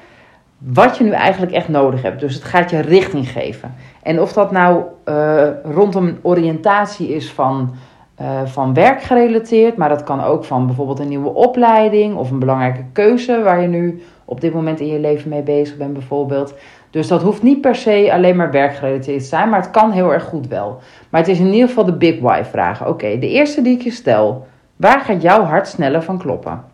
wat 0.59 0.97
je 0.97 1.05
nu 1.05 1.11
eigenlijk 1.11 1.53
echt 1.53 1.69
nodig 1.69 2.03
hebt. 2.03 2.21
Dus 2.21 2.35
het 2.35 2.45
gaat 2.45 2.71
je 2.71 2.81
richting 2.81 3.29
geven. 3.29 3.75
En 4.03 4.21
of 4.21 4.33
dat 4.33 4.51
nou 4.51 4.83
uh, 5.09 5.49
rondom 5.63 6.19
oriëntatie 6.23 7.15
is 7.15 7.31
van, 7.31 7.75
uh, 8.21 8.41
van 8.45 8.75
werk 8.75 9.03
gerelateerd, 9.03 9.77
maar 9.77 9.89
dat 9.89 10.03
kan 10.03 10.25
ook 10.25 10.45
van 10.45 10.67
bijvoorbeeld 10.67 10.99
een 10.99 11.09
nieuwe 11.09 11.35
opleiding 11.35 12.17
of 12.17 12.31
een 12.31 12.39
belangrijke 12.39 12.85
keuze 12.93 13.43
waar 13.43 13.61
je 13.61 13.69
nu 13.69 14.03
op 14.25 14.41
dit 14.41 14.55
moment 14.55 14.81
in 14.81 14.87
je 14.87 14.99
leven 14.99 15.29
mee 15.31 15.43
bezig 15.43 15.77
bent, 15.77 15.93
bijvoorbeeld. 15.93 16.55
Dus 16.93 17.09
dat 17.09 17.23
hoeft 17.23 17.43
niet 17.43 17.61
per 17.61 17.75
se 17.75 18.11
alleen 18.13 18.37
maar 18.37 18.51
werkgerelateerd 18.51 19.19
te 19.19 19.25
zijn, 19.25 19.49
maar 19.49 19.61
het 19.61 19.71
kan 19.71 19.91
heel 19.91 20.13
erg 20.13 20.25
goed 20.25 20.47
wel. 20.47 20.81
Maar 21.09 21.21
het 21.21 21.31
is 21.31 21.39
in 21.39 21.53
ieder 21.53 21.69
geval 21.69 21.85
de 21.85 21.97
big 21.97 22.21
why 22.21 22.43
vragen. 22.45 22.89
Oké, 22.89 23.19
de 23.19 23.29
eerste 23.29 23.63
die 23.63 23.77
ik 23.77 23.83
je 23.83 23.91
stel. 23.91 24.47
Waar 24.77 25.01
gaat 25.01 25.23
jouw 25.23 25.43
hart 25.43 25.69
sneller 25.69 26.03
van 26.03 26.19
kloppen? 26.19 26.65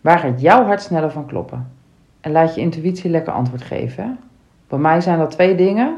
Waar 0.00 0.18
gaat 0.18 0.40
jouw 0.40 0.64
hart 0.64 0.82
sneller 0.82 1.10
van 1.10 1.26
kloppen? 1.26 1.70
En 2.20 2.32
laat 2.32 2.54
je 2.54 2.60
intuïtie 2.60 3.10
lekker 3.10 3.32
antwoord 3.32 3.62
geven. 3.62 4.18
Bij 4.68 4.78
mij 4.78 5.00
zijn 5.00 5.18
dat 5.18 5.30
twee 5.30 5.54
dingen. 5.54 5.96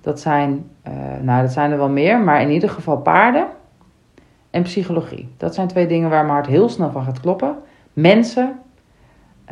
Dat 0.00 0.20
zijn, 0.20 0.70
uh, 0.88 0.92
nou 1.22 1.42
dat 1.42 1.52
zijn 1.52 1.70
er 1.70 1.78
wel 1.78 1.88
meer, 1.88 2.20
maar 2.20 2.40
in 2.40 2.50
ieder 2.50 2.70
geval 2.70 2.98
paarden 2.98 3.46
en 4.50 4.62
psychologie. 4.62 5.28
Dat 5.36 5.54
zijn 5.54 5.68
twee 5.68 5.86
dingen 5.86 6.10
waar 6.10 6.22
mijn 6.22 6.34
hart 6.34 6.46
heel 6.46 6.68
snel 6.68 6.90
van 6.90 7.04
gaat 7.04 7.20
kloppen. 7.20 7.56
Mensen, 7.92 8.58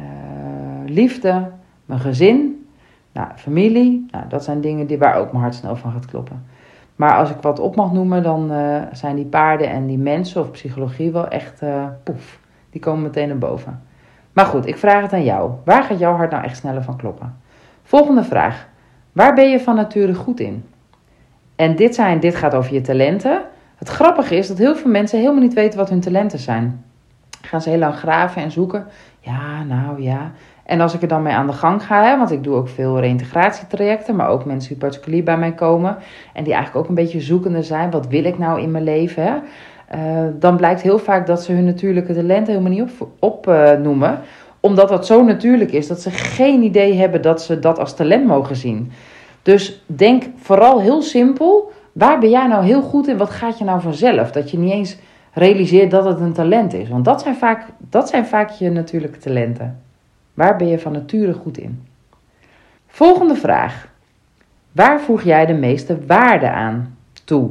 uh, 0.00 0.04
liefde, 0.86 1.48
mijn 1.84 2.00
gezin, 2.00 2.53
nou, 3.14 3.28
familie. 3.36 4.06
Nou, 4.10 4.24
dat 4.28 4.44
zijn 4.44 4.60
dingen 4.60 4.86
die, 4.86 4.98
waar 4.98 5.16
ook 5.16 5.30
mijn 5.30 5.42
hart 5.42 5.54
snel 5.54 5.76
van 5.76 5.92
gaat 5.92 6.06
kloppen. 6.06 6.44
Maar 6.96 7.16
als 7.16 7.30
ik 7.30 7.36
wat 7.40 7.58
op 7.58 7.76
mag 7.76 7.92
noemen, 7.92 8.22
dan 8.22 8.52
uh, 8.52 8.82
zijn 8.92 9.16
die 9.16 9.24
paarden 9.24 9.70
en 9.70 9.86
die 9.86 9.98
mensen 9.98 10.40
of 10.40 10.50
psychologie 10.50 11.10
wel 11.10 11.28
echt 11.28 11.62
uh, 11.62 11.84
poef. 12.02 12.38
Die 12.70 12.80
komen 12.80 13.02
meteen 13.02 13.28
naar 13.28 13.38
boven. 13.38 13.82
Maar 14.32 14.46
goed, 14.46 14.66
ik 14.66 14.76
vraag 14.76 15.02
het 15.02 15.12
aan 15.12 15.24
jou. 15.24 15.52
Waar 15.64 15.82
gaat 15.82 15.98
jouw 15.98 16.14
hart 16.14 16.30
nou 16.30 16.44
echt 16.44 16.56
sneller 16.56 16.82
van 16.82 16.96
kloppen? 16.96 17.36
Volgende 17.82 18.24
vraag. 18.24 18.68
Waar 19.12 19.34
ben 19.34 19.50
je 19.50 19.60
van 19.60 19.74
nature 19.74 20.14
goed 20.14 20.40
in? 20.40 20.64
En 21.56 21.76
dit, 21.76 21.94
zijn, 21.94 22.20
dit 22.20 22.34
gaat 22.34 22.54
over 22.54 22.74
je 22.74 22.80
talenten. 22.80 23.42
Het 23.76 23.88
grappige 23.88 24.36
is 24.36 24.48
dat 24.48 24.58
heel 24.58 24.76
veel 24.76 24.90
mensen 24.90 25.18
helemaal 25.18 25.42
niet 25.42 25.54
weten 25.54 25.78
wat 25.78 25.88
hun 25.88 26.00
talenten 26.00 26.38
zijn. 26.38 26.84
Gaan 27.42 27.60
ze 27.60 27.70
heel 27.70 27.78
lang 27.78 27.94
graven 27.94 28.42
en 28.42 28.50
zoeken. 28.50 28.86
Ja, 29.20 29.62
nou 29.62 30.02
ja. 30.02 30.32
En 30.64 30.80
als 30.80 30.94
ik 30.94 31.02
er 31.02 31.08
dan 31.08 31.22
mee 31.22 31.34
aan 31.34 31.46
de 31.46 31.52
gang 31.52 31.82
ga, 31.82 32.04
hè, 32.04 32.16
want 32.16 32.30
ik 32.30 32.44
doe 32.44 32.54
ook 32.54 32.68
veel 32.68 33.00
reïntegratietrajecten, 33.00 34.16
maar 34.16 34.28
ook 34.28 34.44
mensen 34.44 34.68
die 34.68 34.78
particulier 34.78 35.24
bij 35.24 35.38
mij 35.38 35.52
komen 35.52 35.96
en 36.32 36.44
die 36.44 36.52
eigenlijk 36.52 36.84
ook 36.84 36.88
een 36.88 37.04
beetje 37.04 37.20
zoekende 37.20 37.62
zijn, 37.62 37.90
wat 37.90 38.06
wil 38.06 38.24
ik 38.24 38.38
nou 38.38 38.60
in 38.60 38.70
mijn 38.70 38.84
leven? 38.84 39.22
Hè? 39.22 39.34
Uh, 39.94 40.30
dan 40.38 40.56
blijkt 40.56 40.82
heel 40.82 40.98
vaak 40.98 41.26
dat 41.26 41.42
ze 41.42 41.52
hun 41.52 41.64
natuurlijke 41.64 42.14
talenten 42.14 42.52
helemaal 42.52 42.78
niet 42.78 42.92
opnoemen, 43.18 44.10
op, 44.10 44.16
uh, 44.16 44.24
omdat 44.60 44.88
dat 44.88 45.06
zo 45.06 45.24
natuurlijk 45.24 45.72
is 45.72 45.86
dat 45.86 46.00
ze 46.00 46.10
geen 46.10 46.62
idee 46.62 46.94
hebben 46.94 47.22
dat 47.22 47.42
ze 47.42 47.58
dat 47.58 47.78
als 47.78 47.94
talent 47.94 48.26
mogen 48.26 48.56
zien. 48.56 48.92
Dus 49.42 49.82
denk 49.86 50.24
vooral 50.36 50.80
heel 50.80 51.02
simpel, 51.02 51.72
waar 51.92 52.18
ben 52.18 52.30
jij 52.30 52.46
nou 52.46 52.64
heel 52.64 52.82
goed 52.82 53.08
in, 53.08 53.16
wat 53.16 53.30
gaat 53.30 53.58
je 53.58 53.64
nou 53.64 53.80
vanzelf? 53.80 54.30
Dat 54.30 54.50
je 54.50 54.58
niet 54.58 54.72
eens 54.72 54.96
realiseert 55.32 55.90
dat 55.90 56.04
het 56.04 56.20
een 56.20 56.32
talent 56.32 56.74
is, 56.74 56.88
want 56.88 57.04
dat 57.04 57.22
zijn 57.22 57.36
vaak, 57.36 57.66
dat 57.78 58.08
zijn 58.08 58.26
vaak 58.26 58.50
je 58.50 58.70
natuurlijke 58.70 59.18
talenten. 59.18 59.83
Waar 60.34 60.56
ben 60.56 60.66
je 60.66 60.78
van 60.78 60.92
nature 60.92 61.32
goed 61.32 61.58
in? 61.58 61.86
Volgende 62.86 63.34
vraag. 63.34 63.88
Waar 64.72 65.00
voeg 65.00 65.22
jij 65.22 65.46
de 65.46 65.54
meeste 65.54 66.06
waarde 66.06 66.50
aan 66.50 66.96
toe? 67.24 67.50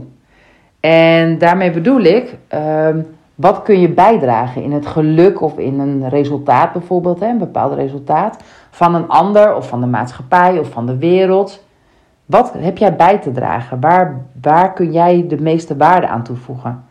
En 0.80 1.38
daarmee 1.38 1.72
bedoel 1.72 2.02
ik, 2.02 2.38
uh, 2.54 2.88
wat 3.36 3.62
kun 3.62 3.80
je 3.80 3.90
bijdragen 3.90 4.64
in 4.64 4.72
het 4.72 4.86
geluk 4.86 5.42
of 5.42 5.58
in 5.58 5.80
een 5.80 6.10
resultaat 6.10 6.72
bijvoorbeeld, 6.74 7.20
hè, 7.20 7.28
een 7.28 7.38
bepaald 7.38 7.74
resultaat 7.74 8.44
van 8.70 8.96
een 8.96 9.08
ander 9.08 9.56
of 9.56 9.68
van 9.68 9.82
de 9.82 9.88
maatschappij 9.88 10.60
of 10.60 10.70
van 10.70 10.86
de 10.86 10.98
wereld? 10.98 11.64
Wat 12.26 12.54
heb 12.58 12.78
jij 12.78 12.96
bij 12.96 13.18
te 13.18 13.32
dragen? 13.32 13.80
Waar, 13.80 14.22
waar 14.42 14.74
kun 14.74 14.92
jij 14.92 15.26
de 15.28 15.42
meeste 15.42 15.78
waarde 15.78 16.08
aan 16.08 16.24
toevoegen? 16.24 16.84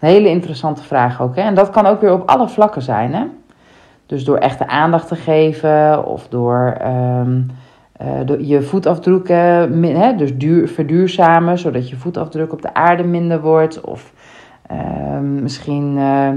Een 0.00 0.08
hele 0.08 0.28
interessante 0.28 0.82
vraag 0.82 1.22
ook. 1.22 1.36
Hè? 1.36 1.42
En 1.42 1.54
dat 1.54 1.70
kan 1.70 1.86
ook 1.86 2.00
weer 2.00 2.12
op 2.12 2.28
alle 2.28 2.48
vlakken 2.48 2.82
zijn. 2.82 3.14
Hè? 3.14 3.24
Dus 4.06 4.24
door 4.24 4.36
echte 4.36 4.66
aandacht 4.66 5.08
te 5.08 5.16
geven 5.16 6.06
of 6.06 6.28
door, 6.28 6.76
um, 6.86 7.46
uh, 8.02 8.08
door 8.24 8.42
je 8.42 8.62
voetafdrukken, 8.62 9.82
hè, 9.82 10.16
dus 10.16 10.36
duur, 10.36 10.68
verduurzamen, 10.68 11.58
zodat 11.58 11.88
je 11.88 11.96
voetafdruk 11.96 12.52
op 12.52 12.62
de 12.62 12.74
aarde 12.74 13.04
minder 13.04 13.40
wordt. 13.40 13.80
Of 13.80 14.12
uh, 14.72 15.18
misschien 15.18 15.96
uh, 15.96 16.28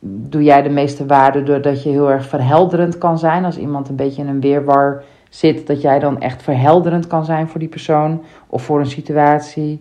doe 0.00 0.42
jij 0.42 0.62
de 0.62 0.68
meeste 0.68 1.06
waarde 1.06 1.42
doordat 1.42 1.82
je 1.82 1.90
heel 1.90 2.10
erg 2.10 2.26
verhelderend 2.26 2.98
kan 2.98 3.18
zijn. 3.18 3.44
Als 3.44 3.58
iemand 3.58 3.88
een 3.88 3.96
beetje 3.96 4.22
in 4.22 4.28
een 4.28 4.40
weerwar 4.40 5.02
zit, 5.28 5.66
dat 5.66 5.82
jij 5.82 5.98
dan 5.98 6.20
echt 6.20 6.42
verhelderend 6.42 7.06
kan 7.06 7.24
zijn 7.24 7.48
voor 7.48 7.60
die 7.60 7.68
persoon 7.68 8.22
of 8.46 8.62
voor 8.62 8.80
een 8.80 8.86
situatie. 8.86 9.80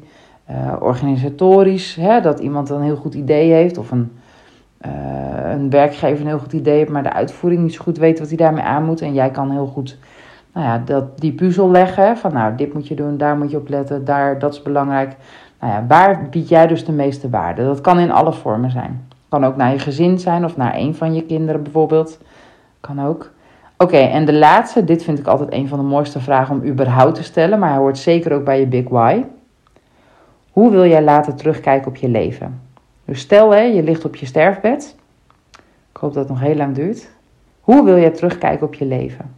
Uh, 0.52 0.74
organisatorisch, 0.80 1.96
hè, 1.96 2.22
dat 2.22 2.40
iemand 2.40 2.70
een 2.70 2.82
heel 2.82 2.96
goed 2.96 3.14
idee 3.14 3.52
heeft 3.52 3.78
of 3.78 3.92
een, 3.92 4.12
uh, 4.86 5.52
een 5.52 5.70
werkgever 5.70 6.22
een 6.22 6.28
heel 6.28 6.40
goed 6.40 6.54
idee 6.54 6.78
heeft, 6.78 6.90
maar 6.90 7.04
de 7.04 7.14
uitvoering 7.14 7.62
niet 7.62 7.74
zo 7.74 7.84
goed 7.84 7.98
weet 7.98 8.20
wat 8.20 8.28
hij 8.28 8.38
daarmee 8.38 8.64
aan 8.64 8.84
moet. 8.84 9.02
En 9.02 9.14
jij 9.14 9.32
kan 9.32 9.52
heel 9.52 9.68
goed 9.68 9.98
nou 10.54 10.70
ja, 10.70 10.82
dat, 10.86 11.20
die 11.20 11.32
puzzel 11.32 11.72
leggen 11.72 12.18
van 12.18 12.34
nou, 12.34 12.56
dit 12.56 12.74
moet 12.74 12.88
je 12.88 12.96
doen, 12.96 13.18
daar 13.18 13.38
moet 13.38 13.52
je 13.52 13.58
op 13.58 13.70
letten, 13.70 14.06
daar, 14.06 14.40
dat 14.40 14.54
is 14.54 14.62
belangrijk. 14.62 15.16
Nou 15.60 15.74
ja, 15.74 15.86
waar 15.88 16.28
bied 16.30 16.50
jij 16.50 16.68
dus 16.68 16.86
de 16.86 16.92
meeste 16.92 17.30
waarde? 17.30 17.64
Dat 17.64 17.82
kan 17.82 18.00
in 18.00 18.12
alle 18.12 18.34
vormen 18.34 18.72
zijn. 18.72 19.08
Kan 19.30 19.46
ook 19.46 19.56
naar 19.56 19.72
je 19.72 19.80
gezin 19.80 20.20
zijn 20.20 20.46
of 20.46 20.58
naar 20.58 20.76
een 20.76 20.96
van 20.96 21.14
je 21.14 21.24
kinderen 21.24 21.64
bijvoorbeeld. 21.64 22.20
Kan 22.80 23.02
ook. 23.02 23.32
Oké, 23.78 23.98
en 23.98 24.26
de 24.26 24.34
laatste, 24.34 24.84
dit 24.84 25.04
vind 25.04 25.20
ik 25.20 25.28
altijd 25.28 25.54
een 25.54 25.68
van 25.68 25.80
de 25.80 25.86
mooiste 25.86 26.20
vragen 26.20 26.56
om 26.56 26.68
überhaupt 26.68 27.16
te 27.16 27.24
stellen, 27.24 27.60
maar 27.60 27.70
hij 27.70 27.78
hoort 27.78 27.98
zeker 27.98 28.34
ook 28.34 28.44
bij 28.44 28.60
je 28.60 28.66
Big 28.66 28.90
Why. 28.90 29.24
Hoe 30.52 30.72
wil 30.72 30.86
jij 30.86 31.04
later 31.04 31.36
terugkijken 31.36 31.88
op 31.88 31.96
je 31.96 32.10
leven? 32.10 32.67
Dus 33.08 33.20
stel 33.20 33.52
hè, 33.52 33.62
je 33.62 33.84
ligt 33.84 34.06
op 34.06 34.16
je 34.16 34.26
sterfbed. 34.26 34.96
Ik 35.92 35.98
hoop 36.00 36.14
dat 36.14 36.24
het 36.24 36.38
nog 36.38 36.48
heel 36.48 36.56
lang 36.56 36.76
duurt. 36.76 37.10
Hoe 37.62 37.84
wil 37.84 37.98
jij 37.98 38.10
terugkijken 38.10 38.68
op 38.68 38.74
je 38.74 38.86
leven? 38.86 39.36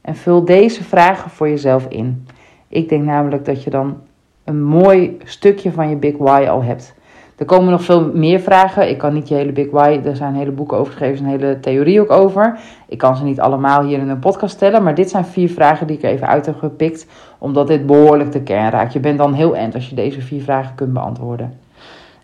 En 0.00 0.16
vul 0.16 0.44
deze 0.44 0.84
vragen 0.84 1.30
voor 1.30 1.48
jezelf 1.48 1.86
in. 1.88 2.26
Ik 2.68 2.88
denk 2.88 3.04
namelijk 3.04 3.44
dat 3.44 3.62
je 3.62 3.70
dan 3.70 3.96
een 4.44 4.62
mooi 4.62 5.18
stukje 5.24 5.72
van 5.72 5.88
je 5.88 5.96
Big 5.96 6.16
Why 6.16 6.46
al 6.48 6.62
hebt. 6.62 6.94
Er 7.36 7.44
komen 7.44 7.70
nog 7.70 7.82
veel 7.82 8.10
meer 8.14 8.40
vragen. 8.40 8.88
Ik 8.88 8.98
kan 8.98 9.14
niet 9.14 9.28
je 9.28 9.34
hele 9.34 9.52
Big 9.52 9.70
Why, 9.70 10.00
er 10.04 10.16
zijn 10.16 10.34
hele 10.34 10.50
boeken 10.50 10.78
over 10.78 10.92
geschreven, 10.92 11.24
een 11.24 11.30
hele 11.30 11.60
theorie 11.60 12.00
ook 12.00 12.10
over. 12.10 12.58
Ik 12.88 12.98
kan 12.98 13.16
ze 13.16 13.24
niet 13.24 13.40
allemaal 13.40 13.82
hier 13.82 13.98
in 13.98 14.08
een 14.08 14.18
podcast 14.18 14.54
stellen, 14.54 14.82
maar 14.82 14.94
dit 14.94 15.10
zijn 15.10 15.24
vier 15.24 15.48
vragen 15.48 15.86
die 15.86 15.96
ik 15.96 16.02
er 16.02 16.10
even 16.10 16.28
uit 16.28 16.46
heb 16.46 16.56
gepikt, 16.58 17.06
omdat 17.38 17.66
dit 17.66 17.86
behoorlijk 17.86 18.32
de 18.32 18.42
kern 18.42 18.70
raakt. 18.70 18.92
Je 18.92 19.00
bent 19.00 19.18
dan 19.18 19.32
heel 19.32 19.56
end 19.56 19.74
als 19.74 19.88
je 19.88 19.94
deze 19.94 20.20
vier 20.20 20.42
vragen 20.42 20.74
kunt 20.74 20.92
beantwoorden. 20.92 21.58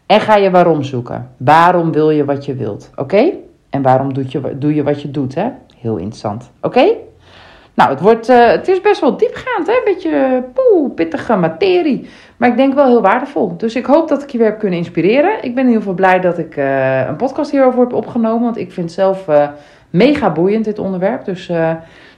En 0.09 0.21
ga 0.21 0.37
je 0.37 0.51
waarom 0.51 0.83
zoeken. 0.83 1.31
Waarom 1.37 1.93
wil 1.93 2.11
je 2.11 2.25
wat 2.25 2.45
je 2.45 2.55
wilt? 2.55 2.91
Oké? 2.97 3.31
En 3.71 3.83
waarom 3.83 4.15
doe 4.15 4.25
je, 4.29 4.59
doe 4.59 4.75
je 4.75 4.83
wat 4.83 5.03
je 5.03 5.11
doet? 5.11 5.35
Hè? 5.35 5.49
Heel 5.81 5.97
interessant. 5.97 6.51
Oké? 6.61 6.87
Nou, 7.75 7.91
het, 7.91 8.01
wordt, 8.01 8.29
uh, 8.29 8.51
het 8.51 8.69
is 8.69 8.81
best 8.81 9.01
wel 9.01 9.17
diepgaand, 9.17 9.67
hè? 9.67 9.73
een 9.73 9.95
beetje 9.95 10.45
poeh, 10.55 10.95
pittige 10.95 11.37
materie. 11.37 12.09
Maar 12.37 12.49
ik 12.49 12.57
denk 12.57 12.75
wel 12.75 12.87
heel 12.87 13.03
waardevol. 13.03 13.57
Dus 13.57 13.75
ik 13.75 13.87
hoop 13.87 14.09
dat 14.09 14.23
ik 14.23 14.31
je 14.31 14.39
weer 14.39 14.47
heb 14.47 14.59
kunnen 14.59 14.79
inspireren. 14.79 15.45
Ik 15.45 15.55
ben 15.55 15.63
in 15.63 15.69
ieder 15.69 15.83
geval 15.83 15.95
blij 15.95 16.21
dat 16.21 16.39
ik 16.39 16.57
uh, 16.57 17.07
een 17.07 17.17
podcast 17.17 17.51
hierover 17.51 17.81
heb 17.81 17.93
opgenomen. 17.93 18.43
Want 18.43 18.59
ik 18.59 18.73
vind 18.73 18.87
het 18.87 18.95
zelf 18.95 19.27
mega 19.91 20.33
boeiend, 20.33 20.65
dit 20.65 20.79
onderwerp. 20.79 21.25
Dus 21.25 21.47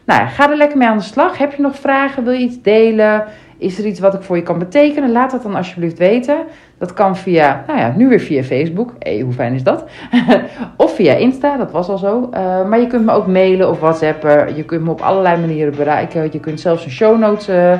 nou 0.04 0.20
ja, 0.20 0.26
ga 0.26 0.50
er 0.50 0.56
lekker 0.56 0.78
mee 0.78 0.88
aan 0.88 0.98
de 0.98 1.04
slag. 1.04 1.38
Heb 1.38 1.54
je 1.54 1.62
nog 1.62 1.76
vragen? 1.76 2.24
Wil 2.24 2.32
je 2.32 2.44
iets 2.44 2.62
delen? 2.62 3.24
Is 3.60 3.78
er 3.78 3.86
iets 3.86 4.00
wat 4.00 4.14
ik 4.14 4.22
voor 4.22 4.36
je 4.36 4.42
kan 4.42 4.58
betekenen? 4.58 5.12
Laat 5.12 5.30
dat 5.30 5.42
dan 5.42 5.54
alsjeblieft 5.54 5.98
weten. 5.98 6.36
Dat 6.78 6.92
kan 6.92 7.16
via, 7.16 7.64
nou 7.66 7.78
ja, 7.78 7.94
nu 7.96 8.08
weer 8.08 8.20
via 8.20 8.42
Facebook. 8.42 8.94
Hé, 8.98 9.14
hey, 9.14 9.20
hoe 9.20 9.32
fijn 9.32 9.54
is 9.54 9.62
dat? 9.62 9.84
of 10.76 10.94
via 10.94 11.14
Insta, 11.14 11.56
dat 11.56 11.70
was 11.70 11.88
al 11.88 11.98
zo. 11.98 12.30
Uh, 12.34 12.68
maar 12.68 12.80
je 12.80 12.86
kunt 12.86 13.04
me 13.04 13.12
ook 13.12 13.26
mailen 13.26 13.70
of 13.70 13.80
whatsappen. 13.80 14.56
Je 14.56 14.64
kunt 14.64 14.84
me 14.84 14.90
op 14.90 15.00
allerlei 15.00 15.40
manieren 15.40 15.76
bereiken. 15.76 16.28
Je 16.32 16.40
kunt 16.40 16.60
zelfs 16.60 16.84
een 16.84 16.90
show 16.90 17.18
notes 17.18 17.48
uh, 17.48 17.78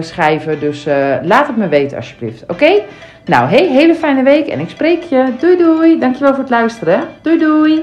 schrijven. 0.00 0.60
Dus 0.60 0.84
laat 1.22 1.46
het 1.46 1.56
me 1.56 1.68
weten 1.68 1.96
alsjeblieft. 1.96 2.44
Oké? 2.48 2.82
Nou, 3.24 3.48
hey, 3.48 3.68
hele 3.68 3.94
fijne 3.94 4.22
week 4.22 4.46
en 4.46 4.60
ik 4.60 4.68
spreek 4.68 5.02
je. 5.02 5.32
Doei 5.38 5.56
doei. 5.56 5.98
Dankjewel 5.98 6.30
voor 6.32 6.42
het 6.42 6.50
luisteren. 6.50 7.00
Doei 7.22 7.38
doei. 7.38 7.82